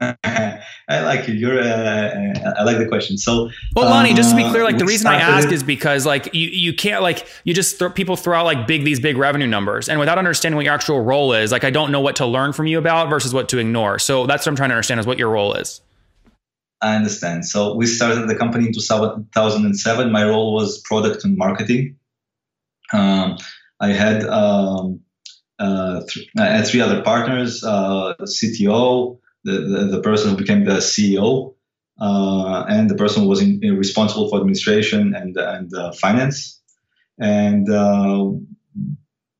I 0.00 1.02
like 1.02 1.28
it. 1.28 1.36
You're. 1.36 1.60
Uh, 1.60 1.64
uh, 1.64 2.54
I 2.58 2.62
like 2.64 2.78
the 2.78 2.86
question. 2.88 3.18
So, 3.18 3.50
well, 3.76 3.90
Lonnie, 3.90 4.12
uh, 4.12 4.16
just 4.16 4.30
to 4.30 4.36
be 4.36 4.48
clear, 4.48 4.64
like 4.64 4.78
the 4.78 4.86
reason 4.86 5.06
I 5.06 5.16
ask 5.16 5.50
is 5.52 5.62
because 5.62 6.06
like 6.06 6.34
you 6.34 6.48
you 6.48 6.72
can't 6.72 7.02
like 7.02 7.26
you 7.44 7.52
just 7.52 7.78
throw, 7.78 7.90
people 7.90 8.16
throw 8.16 8.38
out 8.38 8.46
like 8.46 8.66
big 8.66 8.84
these 8.84 8.98
big 8.98 9.18
revenue 9.18 9.46
numbers, 9.46 9.88
and 9.88 10.00
without 10.00 10.16
understanding 10.16 10.56
what 10.56 10.64
your 10.64 10.72
actual 10.72 11.00
role 11.02 11.34
is, 11.34 11.52
like 11.52 11.64
I 11.64 11.70
don't 11.70 11.92
know 11.92 12.00
what 12.00 12.16
to 12.16 12.26
learn 12.26 12.52
from 12.52 12.66
you 12.66 12.78
about 12.78 13.10
versus 13.10 13.34
what 13.34 13.48
to 13.50 13.58
ignore. 13.58 13.98
So 13.98 14.26
that's 14.26 14.46
what 14.46 14.52
I'm 14.52 14.56
trying 14.56 14.70
to 14.70 14.74
understand 14.74 15.00
is 15.00 15.06
what 15.06 15.18
your 15.18 15.28
role 15.28 15.52
is. 15.54 15.82
I 16.80 16.96
understand. 16.96 17.44
So 17.44 17.74
we 17.74 17.84
started 17.86 18.26
the 18.26 18.34
company 18.34 18.66
in 18.66 18.72
2007. 18.72 20.12
My 20.12 20.24
role 20.24 20.54
was 20.54 20.80
product 20.80 21.24
and 21.24 21.36
marketing. 21.36 21.96
Um, 22.94 23.36
I 23.80 23.88
had 23.88 24.24
um, 24.24 25.00
uh, 25.58 26.00
th- 26.08 26.30
I 26.38 26.46
had 26.46 26.66
three 26.66 26.80
other 26.80 27.02
partners, 27.02 27.62
uh, 27.62 28.14
CTO 28.22 29.18
the, 29.44 29.52
the, 29.52 29.96
the 29.96 30.02
person 30.02 30.30
who 30.30 30.36
became 30.36 30.64
the 30.64 30.76
CEO, 30.76 31.54
uh, 32.00 32.64
and 32.68 32.88
the 32.88 32.94
person 32.94 33.22
who 33.22 33.28
was 33.28 33.42
in, 33.42 33.60
in 33.62 33.76
responsible 33.76 34.28
for 34.28 34.38
administration 34.38 35.14
and 35.14 35.36
and 35.36 35.74
uh, 35.74 35.92
finance. 35.92 36.60
And 37.18 37.70
uh, 37.70 38.30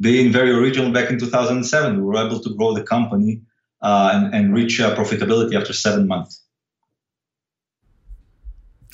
being 0.00 0.32
very 0.32 0.50
original 0.50 0.92
back 0.92 1.10
in 1.10 1.18
2007, 1.18 1.96
we 1.96 2.02
were 2.02 2.16
able 2.16 2.40
to 2.40 2.54
grow 2.54 2.74
the 2.74 2.82
company 2.82 3.42
uh, 3.82 4.10
and, 4.14 4.34
and, 4.34 4.54
reach 4.54 4.78
uh, 4.80 4.94
profitability 4.94 5.58
after 5.58 5.72
seven 5.72 6.06
months. 6.06 6.42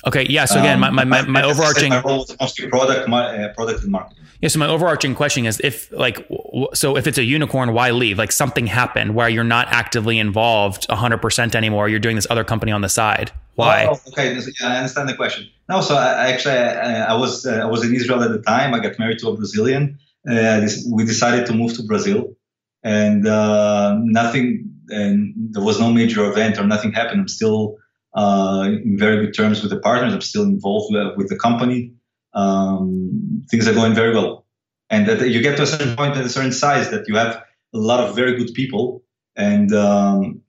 Okay. 0.05 0.25
Yeah. 0.29 0.45
So 0.45 0.59
again, 0.59 0.79
my, 0.79 0.89
my, 0.89 1.03
my, 1.03 1.23
my 1.23 1.43
overarching 1.43 1.89
my 1.89 2.01
role 2.01 2.19
was 2.19 2.35
mostly 2.39 2.69
product, 2.69 3.09
my, 3.09 3.43
uh, 3.43 3.53
product 3.53 3.83
and 3.83 3.91
marketing. 3.91 4.23
Yeah. 4.41 4.47
So 4.47 4.59
my 4.59 4.67
overarching 4.67 5.13
question 5.15 5.45
is 5.45 5.59
if 5.61 5.91
like, 5.91 6.25
so 6.73 6.97
if 6.97 7.07
it's 7.07 7.17
a 7.17 7.23
unicorn, 7.23 7.73
why 7.73 7.91
leave? 7.91 8.17
Like 8.17 8.31
something 8.31 8.67
happened 8.67 9.15
where 9.15 9.29
you're 9.29 9.51
not 9.57 9.67
actively 9.69 10.17
involved 10.19 10.85
hundred 10.89 11.21
percent 11.25 11.55
anymore. 11.55 11.89
You're 11.89 12.05
doing 12.07 12.15
this 12.15 12.27
other 12.29 12.43
company 12.43 12.71
on 12.71 12.81
the 12.81 12.89
side. 12.89 13.31
Why? 13.55 13.87
Oh, 13.89 13.99
okay. 14.09 14.37
I 14.63 14.77
understand 14.77 15.09
the 15.09 15.15
question. 15.15 15.47
No. 15.67 15.81
So 15.81 15.95
I, 15.95 16.27
actually, 16.31 16.55
I, 16.55 17.13
I 17.13 17.15
was, 17.15 17.45
uh, 17.45 17.65
I 17.65 17.65
was 17.65 17.83
in 17.83 17.93
Israel 17.93 18.21
at 18.23 18.31
the 18.31 18.41
time. 18.41 18.73
I 18.73 18.79
got 18.79 18.99
married 18.99 19.19
to 19.19 19.29
a 19.29 19.35
Brazilian. 19.35 19.97
Uh, 20.29 20.67
we 20.91 21.05
decided 21.05 21.45
to 21.47 21.53
move 21.53 21.73
to 21.77 21.83
Brazil 21.83 22.35
and 22.83 23.27
uh, 23.27 23.97
nothing, 24.03 24.69
and 24.89 25.33
there 25.53 25.63
was 25.63 25.79
no 25.79 25.91
major 25.91 26.29
event 26.29 26.59
or 26.59 26.65
nothing 26.65 26.91
happened. 26.93 27.21
I'm 27.21 27.27
still, 27.27 27.77
uh, 28.13 28.69
in 28.87 28.97
very 28.97 29.25
good 29.25 29.33
terms 29.33 29.61
with 29.61 29.71
the 29.71 29.79
partners. 29.79 30.13
I'm 30.13 30.21
still 30.21 30.43
involved 30.43 30.93
with 31.17 31.29
the 31.29 31.37
company. 31.37 31.93
Um, 32.33 33.45
things 33.49 33.67
are 33.67 33.73
going 33.73 33.95
very 33.95 34.13
well. 34.13 34.45
And 34.89 35.07
that 35.07 35.29
you 35.29 35.41
get 35.41 35.57
to 35.57 35.63
a 35.63 35.67
certain 35.67 35.95
point 35.95 36.15
at 36.15 36.25
a 36.25 36.29
certain 36.29 36.53
size 36.53 36.89
that 36.91 37.07
you 37.07 37.15
have 37.15 37.43
a 37.73 37.77
lot 37.77 37.99
of 37.99 38.15
very 38.15 38.37
good 38.37 38.53
people, 38.53 39.03
and 39.35 39.73
um, 39.73 40.41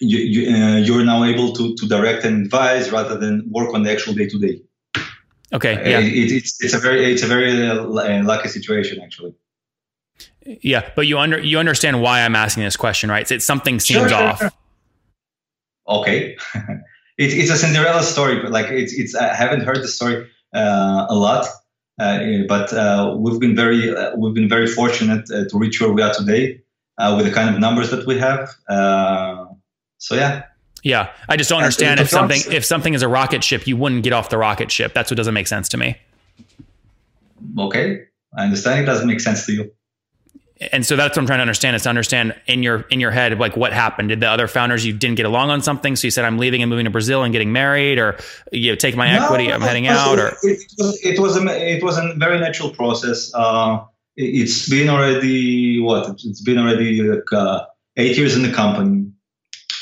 you, 0.00 0.18
you, 0.18 0.56
uh, 0.56 0.76
you're 0.76 1.04
now 1.04 1.24
able 1.24 1.52
to, 1.52 1.74
to 1.76 1.86
direct 1.86 2.24
and 2.24 2.46
advise 2.46 2.90
rather 2.90 3.18
than 3.18 3.44
work 3.50 3.74
on 3.74 3.82
the 3.82 3.92
actual 3.92 4.14
day 4.14 4.26
to 4.26 4.38
day. 4.38 4.62
Okay, 5.52 5.90
yeah, 5.90 5.98
it, 6.00 6.32
it's 6.32 6.62
it's 6.62 6.74
a 6.74 6.78
very 6.78 7.12
it's 7.12 7.22
a 7.22 7.26
very 7.26 7.66
uh, 7.66 7.84
lucky 7.84 8.48
situation 8.48 9.00
actually. 9.02 9.34
Yeah, 10.44 10.90
but 10.96 11.06
you 11.06 11.18
under 11.18 11.38
you 11.38 11.58
understand 11.58 12.00
why 12.00 12.22
I'm 12.22 12.36
asking 12.36 12.64
this 12.64 12.76
question, 12.76 13.10
right? 13.10 13.30
It's, 13.30 13.44
something 13.44 13.80
seems 13.80 14.10
sure, 14.10 14.18
off. 14.18 14.40
Sure 14.40 14.50
okay. 15.88 16.36
it, 16.54 16.82
it's 17.18 17.50
a 17.50 17.56
Cinderella 17.56 18.02
story, 18.02 18.40
but 18.40 18.52
like 18.52 18.66
it's, 18.66 18.92
it's 18.92 19.14
I 19.14 19.34
haven't 19.34 19.62
heard 19.62 19.78
the 19.78 19.88
story 19.88 20.28
uh, 20.54 21.06
a 21.08 21.14
lot, 21.14 21.46
uh, 21.46 21.48
but 21.98 22.72
uh, 22.72 23.16
we've 23.18 23.40
been 23.40 23.56
very 23.56 23.94
uh, 23.94 24.16
we've 24.16 24.34
been 24.34 24.48
very 24.48 24.66
fortunate 24.66 25.30
uh, 25.30 25.44
to 25.48 25.58
reach 25.58 25.80
where 25.80 25.92
we 25.92 26.02
are 26.02 26.14
today 26.14 26.60
uh, 26.98 27.14
with 27.16 27.26
the 27.26 27.32
kind 27.32 27.52
of 27.52 27.60
numbers 27.60 27.90
that 27.90 28.06
we 28.06 28.18
have. 28.18 28.48
so 29.98 30.14
yeah. 30.14 30.44
Yeah, 30.84 31.12
I 31.28 31.36
just 31.36 31.50
don't 31.50 31.58
understand 31.58 31.98
if 31.98 32.08
something 32.08 32.40
if 32.52 32.64
something 32.64 32.94
is 32.94 33.02
a 33.02 33.08
rocket 33.08 33.42
ship, 33.42 33.66
you 33.66 33.76
wouldn't 33.76 34.04
get 34.04 34.12
off 34.12 34.30
the 34.30 34.38
rocket 34.38 34.70
ship. 34.70 34.94
That's 34.94 35.10
what 35.10 35.16
doesn't 35.16 35.34
make 35.34 35.48
sense 35.48 35.68
to 35.70 35.76
me. 35.76 35.96
okay, 37.58 38.02
I 38.36 38.44
understand 38.44 38.82
it 38.82 38.86
doesn't 38.86 39.08
make 39.08 39.20
sense 39.20 39.44
to 39.46 39.52
you 39.52 39.72
and 40.60 40.84
so 40.84 40.96
that's 40.96 41.16
what 41.16 41.22
I'm 41.22 41.26
trying 41.26 41.38
to 41.38 41.42
understand 41.42 41.76
is 41.76 41.84
to 41.84 41.88
understand 41.88 42.34
in 42.46 42.62
your 42.62 42.80
in 42.90 42.98
your 43.00 43.10
head 43.10 43.38
like 43.38 43.56
what 43.56 43.72
happened. 43.72 44.08
Did 44.08 44.20
the 44.20 44.28
other 44.28 44.48
founders 44.48 44.84
you 44.84 44.92
didn't 44.92 45.16
get 45.16 45.26
along 45.26 45.50
on 45.50 45.62
something, 45.62 45.94
so 45.94 46.06
you 46.06 46.10
said 46.10 46.24
I'm 46.24 46.38
leaving 46.38 46.62
and 46.62 46.70
moving 46.70 46.84
to 46.84 46.90
Brazil 46.90 47.22
and 47.22 47.32
getting 47.32 47.52
married, 47.52 47.98
or 47.98 48.18
you 48.50 48.72
know, 48.72 48.76
take 48.76 48.96
my 48.96 49.12
no, 49.12 49.24
equity, 49.24 49.52
I'm 49.52 49.60
heading 49.60 49.86
out, 49.86 50.18
or 50.18 50.36
it, 50.42 50.58
was 50.78 51.00
it 51.04 51.18
was 51.20 51.36
a 51.36 51.76
it 51.76 51.82
was 51.82 51.98
a 51.98 52.14
very 52.16 52.40
natural 52.40 52.70
process. 52.70 53.32
Uh, 53.34 53.84
it's 54.16 54.68
been 54.68 54.88
already 54.88 55.80
what 55.80 56.10
it's 56.24 56.42
been 56.42 56.58
already 56.58 57.02
like 57.02 57.32
uh, 57.32 57.64
eight 57.96 58.16
years 58.16 58.34
in 58.36 58.42
the 58.42 58.52
company. 58.52 59.06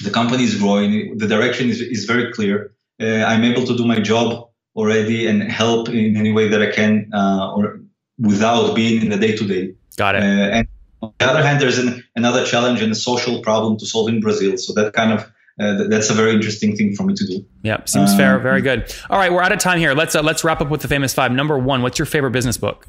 The 0.02 0.10
company 0.10 0.44
is 0.44 0.56
growing. 0.56 1.16
The 1.16 1.26
direction 1.26 1.70
is 1.70 1.80
is 1.80 2.04
very 2.04 2.32
clear. 2.32 2.74
Uh, 3.00 3.24
I'm 3.24 3.44
able 3.44 3.64
to 3.64 3.76
do 3.76 3.86
my 3.86 4.00
job 4.00 4.50
already 4.74 5.26
and 5.26 5.42
help 5.42 5.88
in 5.88 6.18
any 6.18 6.32
way 6.32 6.48
that 6.48 6.60
I 6.60 6.70
can, 6.70 7.10
uh, 7.14 7.54
or 7.54 7.80
without 8.18 8.74
being 8.74 9.00
in 9.00 9.08
the 9.08 9.16
day 9.16 9.34
to 9.34 9.46
day. 9.46 9.75
Got 9.96 10.16
it. 10.16 10.22
Uh, 10.22 10.24
and 10.24 10.68
on 11.02 11.12
the 11.18 11.26
other 11.26 11.42
hand, 11.42 11.61
there's 11.61 11.78
an, 11.78 12.04
another 12.14 12.44
challenge 12.44 12.82
and 12.82 12.92
a 12.92 12.94
social 12.94 13.42
problem 13.42 13.78
to 13.78 13.87
solve 13.87 14.09
in 14.09 14.20
Brazil. 14.20 14.56
So 14.56 14.72
that 14.74 14.92
kind 14.92 15.12
of 15.12 15.30
uh, 15.59 15.88
that's 15.88 16.11
a 16.11 16.14
very 16.14 16.32
interesting 16.32 16.76
thing 16.76 16.94
for 16.94 17.04
me 17.04 17.14
to 17.14 17.26
do. 17.26 17.44
Yeah, 17.62 17.82
seems 17.87 18.11
um, 18.11 18.16
fair. 18.16 18.38
Very 18.38 18.61
good. 18.61 18.94
All 19.09 19.18
right, 19.18 19.32
we're 19.32 19.42
out 19.42 19.52
of 19.52 19.59
time 19.59 19.78
here. 19.78 19.94
Let's 19.94 20.14
uh, 20.14 20.22
let's 20.22 20.44
wrap 20.44 20.61
up 20.61 20.70
with 20.70 20.82
the 20.82 20.88
famous 20.88 21.14
five. 21.14 21.32
Number 21.32 21.59
one, 21.59 21.82
what's 21.82 21.98
your 21.98 22.06
favorite 22.06 22.32
business 22.32 22.59
book? 22.59 22.87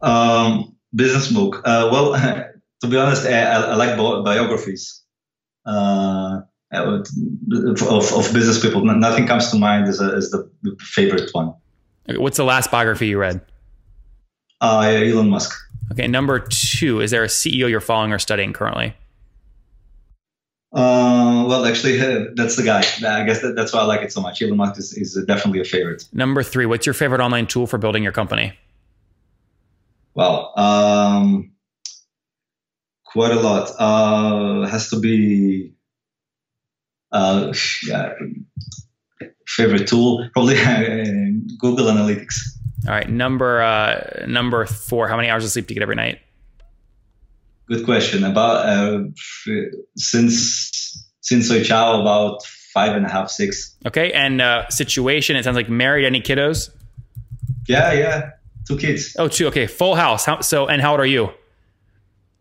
Um, 0.00 0.76
business 0.94 1.32
book. 1.32 1.62
Uh, 1.64 1.88
well, 1.90 2.12
to 2.82 2.86
be 2.86 2.96
honest, 2.96 3.26
I, 3.26 3.42
I 3.42 3.74
like 3.74 3.96
biographies 3.96 5.02
uh, 5.66 6.42
of, 6.72 8.12
of 8.12 8.32
business 8.32 8.60
people. 8.60 8.84
Nothing 8.84 9.26
comes 9.26 9.50
to 9.50 9.58
mind 9.58 9.88
as, 9.88 10.00
a, 10.00 10.14
as 10.14 10.30
the 10.30 10.48
favorite 10.78 11.30
one. 11.32 11.54
What's 12.06 12.36
the 12.36 12.44
last 12.44 12.70
biography 12.70 13.08
you 13.08 13.18
read? 13.18 13.40
Uh, 14.64 14.80
Elon 14.80 15.28
Musk. 15.28 15.54
Okay, 15.92 16.08
number 16.08 16.40
two, 16.40 17.02
is 17.02 17.10
there 17.10 17.22
a 17.22 17.26
CEO 17.26 17.68
you're 17.68 17.82
following 17.82 18.12
or 18.12 18.18
studying 18.18 18.54
currently? 18.54 18.94
Uh, 20.72 21.44
well, 21.46 21.66
actually, 21.66 21.98
that's 22.34 22.56
the 22.56 22.62
guy. 22.62 22.78
I 22.78 23.24
guess 23.24 23.42
that, 23.42 23.54
that's 23.56 23.74
why 23.74 23.80
I 23.80 23.84
like 23.84 24.00
it 24.00 24.10
so 24.10 24.22
much. 24.22 24.40
Elon 24.40 24.56
Musk 24.56 24.78
is, 24.78 24.94
is 24.94 25.22
definitely 25.26 25.60
a 25.60 25.64
favorite. 25.64 26.08
Number 26.14 26.42
three, 26.42 26.64
what's 26.64 26.86
your 26.86 26.94
favorite 26.94 27.20
online 27.20 27.46
tool 27.46 27.66
for 27.66 27.76
building 27.76 28.02
your 28.02 28.12
company? 28.12 28.58
Well, 30.14 30.58
um, 30.58 31.52
quite 33.04 33.32
a 33.32 33.40
lot. 33.40 33.70
Uh, 33.78 34.66
has 34.66 34.88
to 34.90 34.98
be 34.98 35.74
uh, 37.12 37.52
yeah, 37.86 38.14
favorite 39.46 39.86
tool, 39.86 40.26
probably 40.32 40.54
Google 41.58 41.86
Analytics. 41.86 42.54
All 42.86 42.92
right, 42.92 43.08
number 43.08 43.62
uh, 43.62 44.26
number 44.26 44.66
four. 44.66 45.08
How 45.08 45.16
many 45.16 45.28
hours 45.30 45.44
of 45.44 45.50
sleep 45.50 45.66
do 45.66 45.74
you 45.74 45.76
get 45.76 45.82
every 45.82 45.96
night? 45.96 46.20
Good 47.66 47.84
question. 47.84 48.24
About 48.24 48.66
uh, 48.66 49.04
since 49.96 51.08
since 51.20 51.50
Oitchau, 51.50 52.00
about 52.00 52.44
five 52.74 52.94
and 52.94 53.06
a 53.06 53.08
half, 53.08 53.30
six. 53.30 53.74
Okay, 53.86 54.12
and 54.12 54.42
uh, 54.42 54.68
situation. 54.68 55.36
It 55.36 55.44
sounds 55.44 55.56
like 55.56 55.70
married. 55.70 56.04
Any 56.04 56.20
kiddos? 56.20 56.70
Yeah, 57.66 57.92
yeah, 57.92 58.30
two 58.66 58.76
kids. 58.76 59.16
Oh, 59.18 59.28
two. 59.28 59.46
Okay, 59.46 59.66
full 59.66 59.94
house. 59.94 60.26
How, 60.26 60.40
so, 60.40 60.66
and 60.66 60.82
how 60.82 60.92
old 60.92 61.00
are 61.00 61.06
you? 61.06 61.30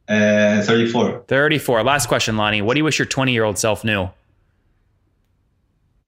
Uh, 0.08 0.62
34. 0.64 1.24
34. 1.28 1.84
Last 1.84 2.08
question, 2.08 2.36
Lonnie. 2.36 2.62
What 2.62 2.74
do 2.74 2.80
you 2.80 2.84
wish 2.84 3.00
your 3.00 3.06
20 3.06 3.32
year 3.32 3.46
old 3.46 3.58
self 3.58 3.86
knew? 3.86 4.10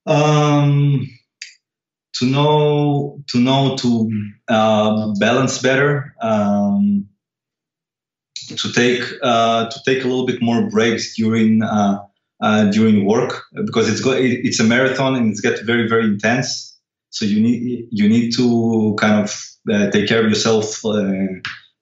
Um, 0.06 1.08
to 2.20 2.26
know 2.26 3.20
to 3.28 3.40
know 3.40 3.76
to 3.78 4.12
uh, 4.48 5.14
balance 5.20 5.62
better, 5.62 6.16
um, 6.22 7.08
to 8.58 8.72
take 8.72 9.04
uh, 9.22 9.70
to 9.70 9.80
take 9.86 10.04
a 10.04 10.08
little 10.08 10.26
bit 10.26 10.42
more 10.42 10.70
breaks 10.70 11.16
during 11.16 11.62
uh, 11.64 12.00
uh 12.42 12.66
during 12.72 13.06
work 13.06 13.44
because 13.66 13.90
it's 13.90 14.02
go- 14.02 14.18
it's 14.18 14.60
a 14.60 14.64
marathon 14.64 15.16
and 15.16 15.32
it's 15.32 15.42
get 15.42 15.66
very 15.66 15.88
very 15.88 16.06
intense. 16.06 16.78
So 17.10 17.26
you 17.26 17.42
need 17.42 17.88
you 17.92 18.10
need 18.10 18.32
to 18.36 18.96
kind 19.00 19.24
of 19.24 19.42
uh, 19.72 19.90
take 19.92 20.08
care 20.08 20.24
of 20.24 20.30
yourself 20.30 20.86
uh, 20.86 21.02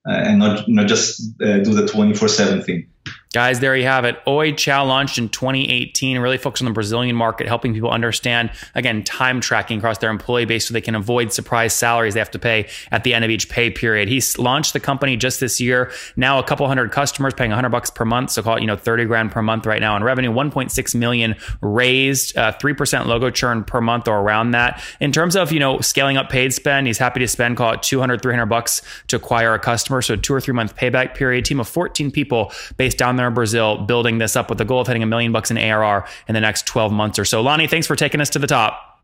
and 0.05 0.39
not 0.39 0.67
not 0.67 0.87
just 0.87 1.37
do 1.39 1.73
the 1.73 1.87
twenty 1.87 2.13
four 2.13 2.27
seven 2.27 2.61
thing. 2.61 2.92
Guys, 3.33 3.59
there 3.59 3.75
you 3.75 3.83
have 3.83 4.05
it. 4.05 4.23
Oitchau 4.27 4.87
launched 4.87 5.17
in 5.17 5.27
2018, 5.27 6.19
really 6.19 6.37
focused 6.37 6.61
on 6.61 6.67
the 6.67 6.73
Brazilian 6.73 7.15
market, 7.15 7.47
helping 7.47 7.73
people 7.73 7.89
understand, 7.89 8.51
again, 8.75 9.03
time 9.03 9.41
tracking 9.41 9.79
across 9.79 9.97
their 9.97 10.11
employee 10.11 10.45
base 10.45 10.67
so 10.67 10.73
they 10.73 10.81
can 10.81 10.93
avoid 10.93 11.33
surprise 11.33 11.73
salaries 11.73 12.13
they 12.13 12.19
have 12.19 12.29
to 12.29 12.37
pay 12.37 12.69
at 12.91 13.03
the 13.03 13.11
end 13.11 13.25
of 13.25 13.31
each 13.31 13.49
pay 13.49 13.71
period. 13.71 14.07
He's 14.07 14.37
launched 14.37 14.73
the 14.73 14.79
company 14.79 15.17
just 15.17 15.39
this 15.39 15.59
year. 15.59 15.91
Now 16.15 16.37
a 16.37 16.43
couple 16.43 16.67
hundred 16.67 16.91
customers 16.91 17.33
paying 17.33 17.49
100 17.49 17.69
bucks 17.69 17.89
per 17.89 18.05
month. 18.05 18.29
So 18.29 18.43
call 18.43 18.57
it, 18.57 18.61
you 18.61 18.67
know, 18.67 18.77
30 18.77 19.05
grand 19.05 19.31
per 19.31 19.41
month 19.41 19.65
right 19.65 19.81
now 19.81 19.97
in 19.97 20.03
revenue, 20.03 20.31
1.6 20.31 20.95
million 20.95 21.35
raised, 21.59 22.37
uh, 22.37 22.51
3% 22.51 23.07
logo 23.07 23.31
churn 23.31 23.63
per 23.63 23.81
month 23.81 24.07
or 24.07 24.19
around 24.19 24.51
that. 24.51 24.79
In 24.99 25.11
terms 25.11 25.35
of, 25.35 25.51
you 25.51 25.59
know, 25.59 25.79
scaling 25.79 26.17
up 26.17 26.29
paid 26.29 26.53
spend, 26.53 26.85
he's 26.85 26.99
happy 26.99 27.19
to 27.21 27.27
spend, 27.27 27.57
call 27.57 27.73
it 27.73 27.81
200, 27.81 28.21
300 28.21 28.45
bucks 28.45 28.83
to 29.07 29.15
acquire 29.15 29.55
a 29.55 29.59
customer. 29.59 30.03
So 30.03 30.15
two 30.15 30.35
or 30.35 30.39
three 30.39 30.53
month 30.53 30.75
payback 30.75 31.15
period, 31.15 31.45
team 31.45 31.59
of 31.59 31.67
14 31.67 32.11
people 32.11 32.51
based 32.77 32.92
down 32.97 33.15
there 33.15 33.27
in 33.27 33.33
Brazil 33.33 33.77
building 33.77 34.17
this 34.17 34.35
up 34.35 34.49
with 34.49 34.57
the 34.57 34.65
goal 34.65 34.81
of 34.81 34.87
hitting 34.87 35.03
a 35.03 35.07
million 35.07 35.31
bucks 35.31 35.51
in 35.51 35.57
ARR 35.57 36.05
in 36.27 36.33
the 36.33 36.41
next 36.41 36.65
12 36.65 36.91
months 36.91 37.19
or 37.19 37.25
so. 37.25 37.41
Lonnie, 37.41 37.67
thanks 37.67 37.87
for 37.87 37.95
taking 37.95 38.21
us 38.21 38.29
to 38.31 38.39
the 38.39 38.47
top. 38.47 39.03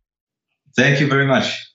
Thank 0.76 1.00
you 1.00 1.08
very 1.08 1.26
much. 1.26 1.69